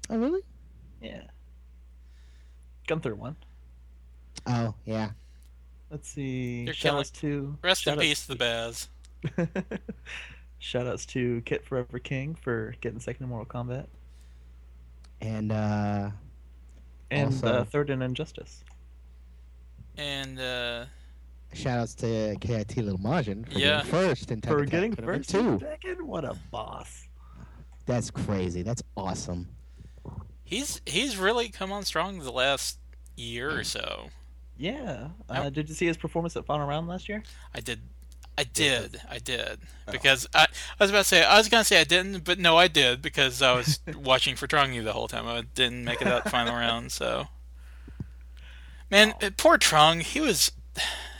[0.09, 0.41] Oh really?
[1.01, 1.21] Yeah.
[2.89, 3.35] Gunther won.
[4.47, 5.11] Oh yeah.
[5.91, 6.65] Let's see.
[6.65, 8.89] They're Shout outs to Rest in shout outs peace, the Baz.
[10.59, 13.85] Shout outs to Kit Forever King for getting second in Mortal Kombat.
[15.21, 16.09] And uh
[17.11, 18.63] And Also- uh, third in Injustice.
[19.97, 20.85] And uh,
[21.53, 23.77] shout outs to KIT Lil Majin for Yeah.
[23.83, 24.47] getting first in Tekken.
[24.49, 25.65] For getting first and two.
[25.65, 26.07] second?
[26.07, 27.07] What a boss.
[27.85, 28.61] That's crazy.
[28.61, 29.47] That's awesome.
[30.49, 32.77] He's he's really come on strong the last
[33.15, 34.09] year or so.
[34.57, 35.09] Yeah.
[35.29, 37.23] I- Uh, did you see his performance at final round last year?
[37.53, 37.79] I did.
[38.37, 39.01] I did.
[39.09, 39.59] I did.
[39.87, 39.91] Oh.
[39.91, 40.47] Because I, I
[40.83, 43.01] was about to say, I was going to say I didn't, but no, I did
[43.01, 45.27] because I was watching for Trungy the whole time.
[45.27, 47.27] I didn't make it out the final round, so.
[48.89, 50.01] Man, poor Trung.
[50.01, 50.51] He was.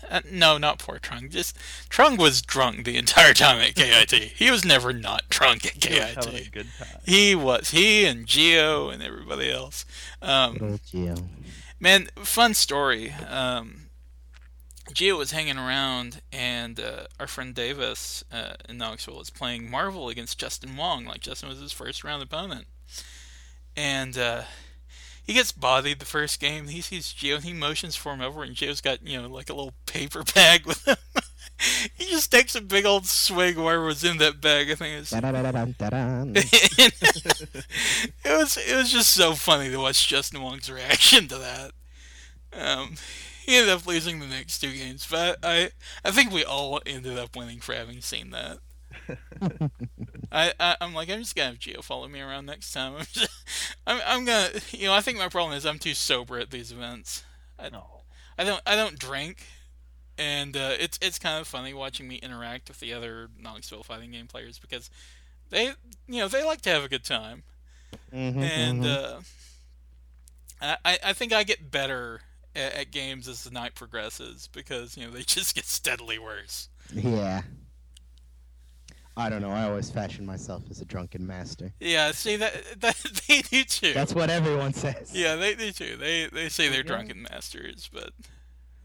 [0.10, 1.30] Uh, no, not poor Trung.
[1.30, 1.55] Just
[1.89, 4.12] Trung was drunk the entire time at KIT.
[4.12, 6.51] He was never not drunk at He was having a KIT.
[6.51, 6.99] good time.
[7.05, 7.70] He was.
[7.70, 9.86] He and Geo and everybody else.
[10.22, 11.28] Um, Good old Gio.
[11.80, 13.12] Man, fun story.
[13.12, 13.84] Um,
[14.91, 20.10] Gio was hanging around, and uh, our friend Davis uh, in Knoxville was playing Marvel
[20.10, 21.05] against Justin Wong.
[21.05, 22.66] Like Justin was his first round opponent,
[23.78, 24.43] and uh,
[25.30, 26.69] he gets bodied the first game.
[26.69, 29.47] He sees Gio, and he motions for him over, and Gio's got you know like
[29.51, 30.97] a little paper bag with him.
[31.93, 34.71] he just takes a big old swig whatever was in that bag.
[34.71, 35.11] I think it's
[38.25, 41.73] it was it was just so funny to watch Justin Wong's reaction to that.
[42.51, 42.95] Um,
[43.45, 45.69] he ended up losing the next two games, but I
[46.03, 48.57] I think we all ended up winning for having seen that.
[50.32, 52.93] I, I I'm like I'm just gonna have Geo follow me around next time.
[52.99, 53.32] I'm just,
[53.88, 56.71] I'm I'm gonna you know I think my problem is I'm too sober at these
[56.71, 57.23] events.
[57.57, 57.86] I, no.
[58.38, 59.45] I don't I don't drink,
[60.17, 64.11] and uh, it's it's kind of funny watching me interact with the other Knoxville fighting
[64.11, 64.89] game players because
[65.49, 65.65] they
[66.07, 67.43] you know they like to have a good time,
[68.13, 68.86] Mhm, and mhm.
[68.86, 69.19] uh,
[70.61, 72.21] I I- I think I get better
[72.55, 76.69] at, at games as the night progresses because you know they just get steadily worse.
[76.93, 77.41] yeah.
[79.20, 79.51] I don't know.
[79.51, 81.74] I always fashion myself as a drunken master.
[81.80, 82.95] Yeah, see that that
[83.28, 83.93] they do too.
[83.93, 85.11] That's what everyone says.
[85.13, 85.97] yeah, they do too.
[85.97, 86.84] They they say they're Yeah.
[86.84, 88.11] drunken masters, but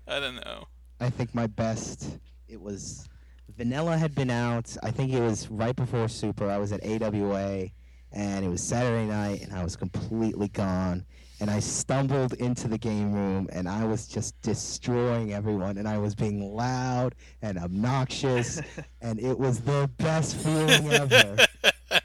[0.09, 0.65] I don't know.
[1.01, 2.19] I think my best.
[2.49, 3.09] It was
[3.57, 4.77] Vanilla had been out.
[4.83, 6.51] I think it was right before Super.
[6.51, 7.69] I was at AWA,
[8.13, 11.05] and it was Saturday night, and I was completely gone.
[11.45, 15.77] And I stumbled into the game room, and I was just destroying everyone.
[15.77, 18.63] And I was being loud and obnoxious,
[19.03, 21.37] and it was the best feeling ever.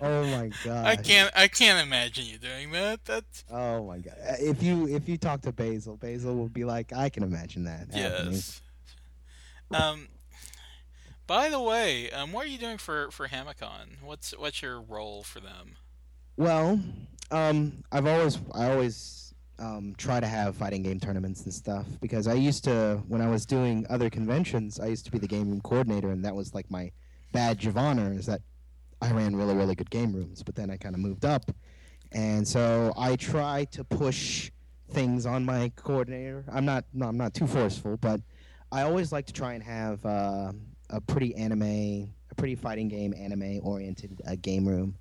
[0.02, 0.86] Oh my god!
[0.86, 3.06] I can't I can't imagine you doing that.
[3.06, 4.14] That's Oh my god!
[4.30, 7.64] Uh, If you if you talk to Basil, Basil will be like, I can imagine
[7.64, 7.88] that.
[7.94, 8.62] happening." Yes.
[9.72, 10.10] Um.
[11.28, 14.02] By the way, um, what are you doing for for Hamacon?
[14.04, 15.78] What's what's your role for them?
[16.38, 16.80] Well,
[17.32, 19.19] um, I've always I always
[19.60, 23.30] um, try to have fighting game tournaments and stuff because I used to when I
[23.30, 26.54] was doing other conventions, I used to be the game room coordinator, and that was
[26.54, 26.92] like my
[27.32, 28.42] badge of honor is that
[29.02, 30.44] I ran really really good game rooms.
[30.44, 31.52] But then I kind of moved up,
[32.12, 34.52] and so I try to push
[34.92, 36.46] things on my coordinator.
[36.52, 38.22] I'm not no, I'm not too forceful, but
[38.72, 40.52] I always like to try and have uh,
[40.90, 41.62] a pretty anime,
[42.32, 44.96] a pretty fighting game anime oriented uh, game room.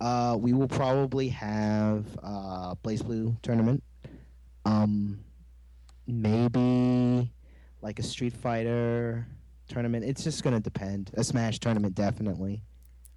[0.00, 3.82] Uh, we will probably have uh, BlazBlue tournament.
[4.64, 5.20] Um,
[6.06, 7.30] maybe
[7.80, 9.26] like a Street Fighter
[9.68, 10.04] tournament.
[10.04, 11.10] It's just gonna depend.
[11.14, 12.62] A Smash tournament, definitely.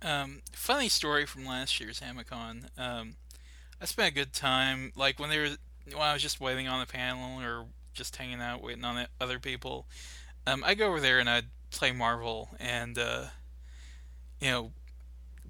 [0.02, 2.66] Um, funny story from last year's Hamacon.
[2.78, 3.16] Um,
[3.82, 5.50] I spent a good time, like when they were
[5.92, 9.08] when I was just waiting on the panel or just hanging out waiting on the
[9.20, 9.88] other people.
[10.48, 13.26] Um, I go over there and I'd play Marvel, and uh,
[14.40, 14.72] you know,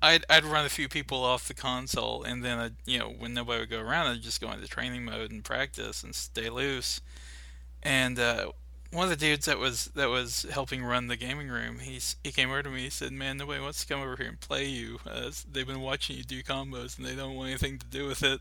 [0.06, 3.34] I'd I'd run a few people off the console, and then I'd, you know when
[3.34, 7.02] nobody would go around, I'd just go into training mode and practice and stay loose.
[7.82, 8.52] And uh,
[8.92, 12.32] one of the dudes that was that was helping run the gaming room, he's he
[12.32, 12.84] came over to me.
[12.84, 15.00] He said, "Man, nobody wants to come over here and play you.
[15.10, 18.24] Uh, they've been watching you do combos, and they don't want anything to do with
[18.24, 18.40] it."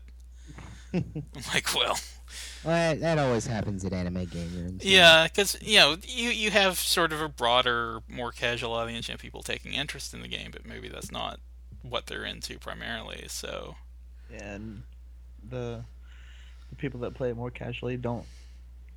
[0.93, 1.99] I'm like, "Well,
[2.63, 4.85] Well, that, always happens at anime game rooms.
[4.85, 9.19] yeah, because you know you you have sort of a broader, more casual audience and
[9.19, 11.39] people taking interest in the game, but maybe that's not
[11.89, 13.25] what they're into primarily.
[13.27, 13.75] So
[14.33, 14.83] and
[15.49, 15.83] the
[16.69, 18.25] the people that play it more casually don't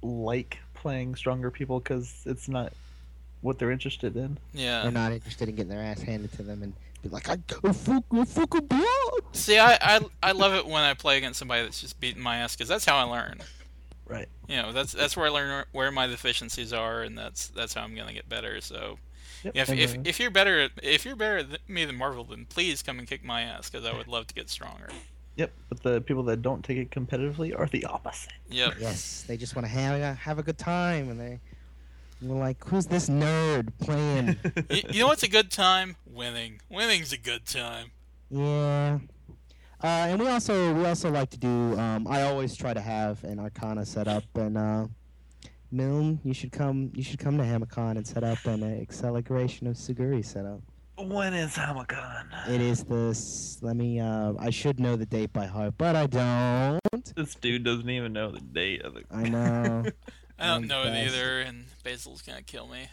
[0.03, 2.73] like playing stronger people because it's not
[3.41, 4.39] what they're interested in.
[4.53, 6.73] yeah, They're not interested in getting their ass handed to them and
[7.03, 8.85] be like, I go fuck, I fucking blood.
[9.33, 12.39] See, I, I I love it when I play against somebody that's just beating my
[12.39, 13.41] ass because that's how I learn.
[14.07, 14.29] Right.
[14.49, 17.83] You know, that's that's where I learn where my deficiencies are, and that's that's how
[17.83, 18.61] I'm gonna get better.
[18.61, 18.99] So,
[19.45, 19.55] Yep.
[19.55, 22.47] yeah, if, if, if you're better at, if you're better at me than Marvel, then
[22.49, 24.89] please come and kick my ass because I would love to get stronger.
[25.37, 25.53] yep.
[25.69, 28.33] But the people that don't take it competitively are the opposite.
[28.51, 28.75] Yep.
[28.81, 31.41] Yes, they just want to have a, have a good time, and they
[32.21, 34.37] we're like, who's this nerd playing?
[34.71, 35.97] you, you know what's a good time?
[36.05, 36.61] Winning.
[36.69, 37.93] Winning's a good time.
[38.31, 38.99] yeah.
[39.81, 41.79] Uh, and we also we also like to do.
[41.79, 44.87] Um, I always try to have an Arcana set up, and uh,
[45.71, 46.91] Milne, you should come.
[46.95, 50.61] You should come to Hamacon and set up an acceleration of Suguri set up.
[50.97, 52.27] When is Hamacon?
[52.49, 53.59] It is this.
[53.63, 54.01] Let me.
[54.01, 57.15] Uh, I should know the date by heart, but I don't.
[57.15, 59.05] This dude doesn't even know the date of the.
[59.11, 59.85] I know.
[60.39, 62.87] I don't Like know it either, and Basil's gonna kill me.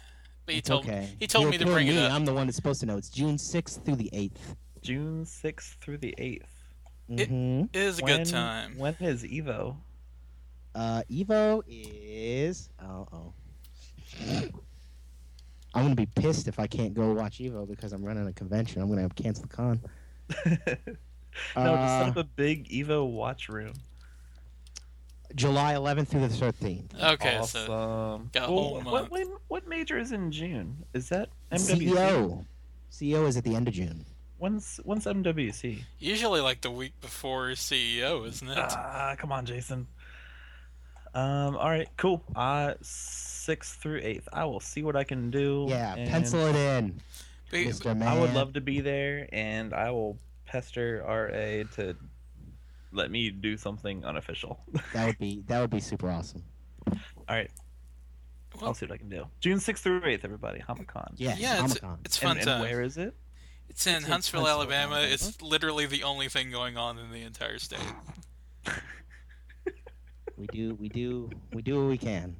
[0.45, 1.09] But he It's told okay.
[1.19, 2.05] he told He'll me to kill bring it me.
[2.05, 2.11] up.
[2.11, 2.97] I'm the one that's supposed to know.
[2.97, 4.55] It's June 6th through the 8th.
[4.81, 6.45] June sixth through the eighth.
[7.09, 8.77] It- hmm It is a good time.
[8.77, 9.77] When is Evo?
[10.75, 12.69] Uh, Evo is.
[12.83, 13.33] Oh, oh.
[15.73, 18.81] I'm gonna be pissed if I can't go watch Evo because I'm running a convention.
[18.81, 19.81] I'm gonna have to cancel the con.
[20.45, 20.75] no, just
[21.55, 23.73] set Uh, up a big Evo watch room.
[25.33, 27.01] July 11th through the 13th.
[27.13, 28.29] Okay, so awesome.
[28.31, 30.77] got a Well, whole what, what, what major is in June?
[30.93, 31.89] Is that MWC?
[31.89, 32.45] CEO.
[32.91, 34.05] CEO is at the end of June.
[34.37, 35.81] When's when's MWC?
[35.99, 38.57] usually like the week before CEO, isn't it?
[38.57, 39.87] Ah, come on, Jason.
[41.15, 42.21] Um, all right, cool.
[42.35, 44.27] Uh, sixth through eighth.
[44.33, 45.65] I will see what I can do.
[45.69, 46.99] Yeah, and pencil it in,
[47.51, 47.97] Mr.
[47.97, 48.07] Man.
[48.07, 51.95] I would love to be there, and I will pester RA to
[52.91, 54.59] let me do something unofficial.
[54.93, 56.43] That would be that would be super awesome.
[56.87, 56.95] all
[57.29, 57.49] right,
[58.55, 59.25] well, I'll see what I can do.
[59.39, 60.59] June sixth through eighth, everybody.
[60.67, 61.13] Hamacon.
[61.15, 62.61] Yes, yeah, it's, it's fun and, and time.
[62.61, 63.15] where is it?
[63.69, 64.95] It's in it's Huntsville, Huntsville, Alabama.
[64.95, 65.13] Alabama.
[65.13, 67.79] It's literally the only thing going on in the entire state.
[70.37, 72.37] We do we do we do what we can.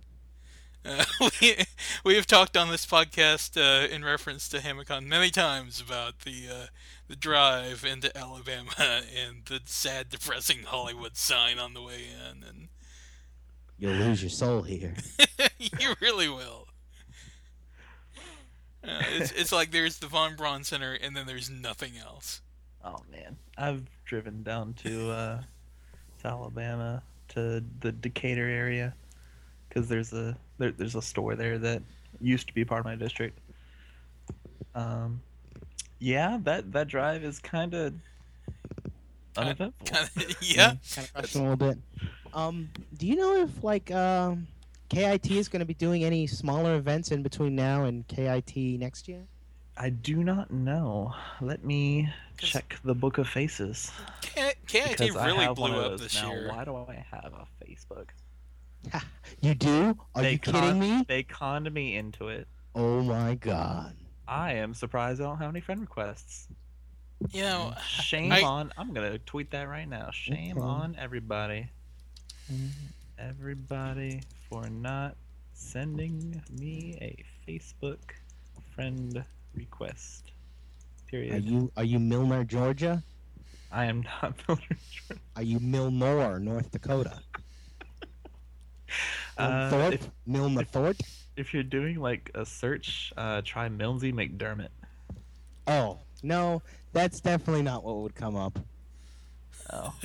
[0.85, 1.05] Uh,
[1.41, 1.55] we
[2.03, 6.47] we have talked on this podcast uh, in reference to Hamacon many times about the
[6.51, 6.65] uh,
[7.07, 12.67] the drive into Alabama and the sad, depressing Hollywood sign on the way in, and
[13.77, 14.95] You'll lose your soul here.
[15.59, 16.67] you really will.
[18.83, 22.41] Uh, it's it's like there's the Von Braun Center and then there's nothing else.
[22.83, 25.41] Oh man, I've driven down to uh,
[26.21, 27.03] to Alabama
[27.36, 28.93] to the Decatur area
[29.67, 31.81] because there's a there, there's a store there that
[32.21, 33.39] used to be part of my district.
[34.73, 35.21] Um,
[35.99, 37.93] yeah, that that drive is kind of
[39.38, 39.86] uneventful.
[39.86, 40.75] Kind of, yeah.
[40.93, 41.77] kind of question a little bit.
[42.33, 44.47] Um, do you know if like um,
[44.89, 49.07] KIT is going to be doing any smaller events in between now and KIT next
[49.07, 49.23] year?
[49.78, 51.13] I do not know.
[51.41, 53.91] Let me check the book of faces.
[54.21, 56.32] K- KIT because really blew up this now.
[56.32, 56.49] year.
[56.49, 58.07] Why do I have a Facebook?
[59.41, 59.97] You do?
[60.13, 61.03] Are They you kidding me?
[61.07, 62.47] They conned me into it.
[62.76, 63.95] Oh my god.
[64.28, 66.47] I am surprised I don't have any friend requests.
[67.32, 68.71] You know, Shame I- on.
[68.78, 70.09] I'm gonna tweet that right now.
[70.11, 70.65] Shame Okay.
[70.65, 71.67] on everybody.
[73.17, 75.15] Everybody for not
[75.53, 77.97] sending me a Facebook
[78.73, 79.23] friend
[79.56, 80.32] request.
[81.14, 83.01] Are you are you Milner, Georgia?
[83.72, 85.24] I am not Milner, Jordan.
[85.36, 87.20] Are you Milmore, North Dakota?
[89.38, 89.93] Uh, Thorpe?
[89.95, 90.95] if, Milma Thorpe?
[91.36, 94.70] if you're doing like a search, uh, try Milnsey McDermott.
[95.68, 96.62] Oh, no,
[96.93, 98.58] that's definitely not what would come up.
[99.74, 99.93] Oh,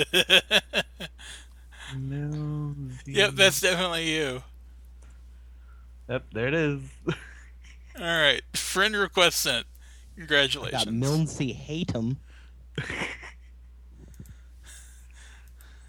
[1.95, 3.07] Milnsey.
[3.07, 4.43] yep, that's definitely you.
[6.09, 6.81] Yep, there it is.
[8.01, 9.67] All right, friend request sent.
[9.67, 10.85] I Congratulations.
[10.85, 12.17] got Milnsey Hatem.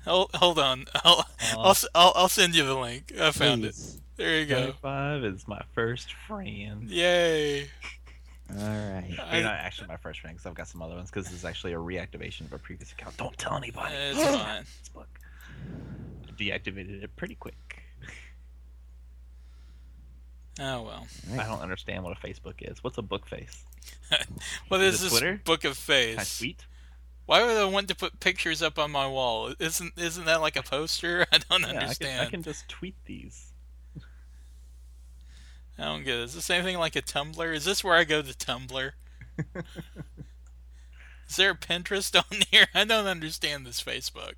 [0.05, 0.85] Hold, hold on.
[1.05, 1.69] I'll, uh, I'll, Aw.
[1.71, 3.13] s- I'll, I'll send you the link.
[3.19, 3.75] I found it.
[4.17, 4.55] There you go.
[4.81, 6.89] 25 is my first friend.
[6.89, 7.63] Yay.
[8.49, 9.15] All right.
[9.21, 11.33] I- You're not actually my first friend because I've got some other ones because this
[11.35, 13.15] is actually a reactivation of a previous account.
[13.17, 13.93] Don't tell anybody.
[13.95, 14.63] It's fine.
[14.63, 15.05] Facebook.
[16.37, 17.80] Deactivated it pretty quick.
[20.59, 21.07] Oh well.
[21.33, 22.83] I don't understand what a Facebook is.
[22.83, 23.63] What's a book face?
[24.67, 25.41] What Is is this Twitter?
[25.43, 26.37] book of Can I face?
[26.37, 26.65] tweet?
[27.25, 29.53] Why would I want to put pictures up on my wall?
[29.59, 31.25] Isn't isn't that like a poster?
[31.31, 32.21] I don't Yeah, I can, understand.
[32.21, 33.53] I can just tweet these.
[35.77, 36.23] I don't get it.
[36.23, 37.55] Is this anything like a Tumblr?
[37.55, 38.91] Is this where I go to Tumblr?
[41.29, 42.67] Is there a Pinterest on here?
[42.75, 44.33] I don't understand this Facebook.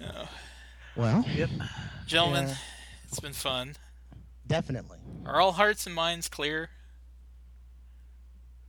[0.00, 0.28] Oh,
[0.96, 1.50] Well, Yep.
[2.06, 2.54] gentlemen, Yeah.
[3.08, 3.76] It's been fun.
[4.46, 4.98] definitely.
[5.24, 6.70] Are all hearts and minds clear?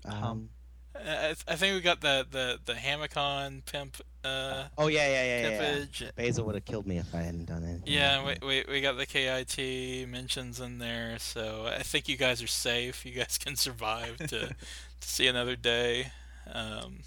[0.06, 0.50] Um,
[0.96, 5.50] I, I think we got the the the Hamacon pimp uh, oh yeah, yeah, yeah,
[5.50, 5.86] yeah.
[5.98, 6.12] yeah.
[6.16, 7.82] Basil would have killed me if I hadn't done it.
[7.86, 12.44] Yeah, we, we, we got the KIT mentions in there, so I think you guys
[12.44, 13.06] are safe.
[13.06, 14.56] You guys can survive to, to
[15.00, 16.12] see another day.
[16.52, 17.00] Um,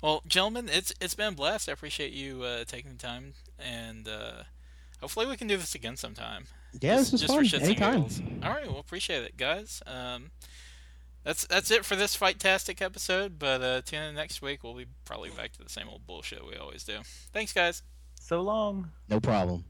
[0.00, 1.68] well, gentlemen, it's it's been a blast.
[1.68, 4.44] I appreciate you uh, taking the time, and uh,
[5.02, 6.46] hopefully we can do this again sometime.
[6.80, 7.44] Yeah, this was fun.
[7.44, 8.40] shits and Anytime.
[8.42, 9.82] All right, well, appreciate it, guys.
[9.86, 10.30] Um,
[11.24, 13.38] that's that's it for this Fight-tastic episode.
[13.38, 14.64] But uh, tune in next week.
[14.64, 17.00] We'll be probably back to the same old bullshit we always do.
[17.32, 17.82] Thanks, guys.
[18.20, 18.90] So long.
[19.10, 19.64] No problem.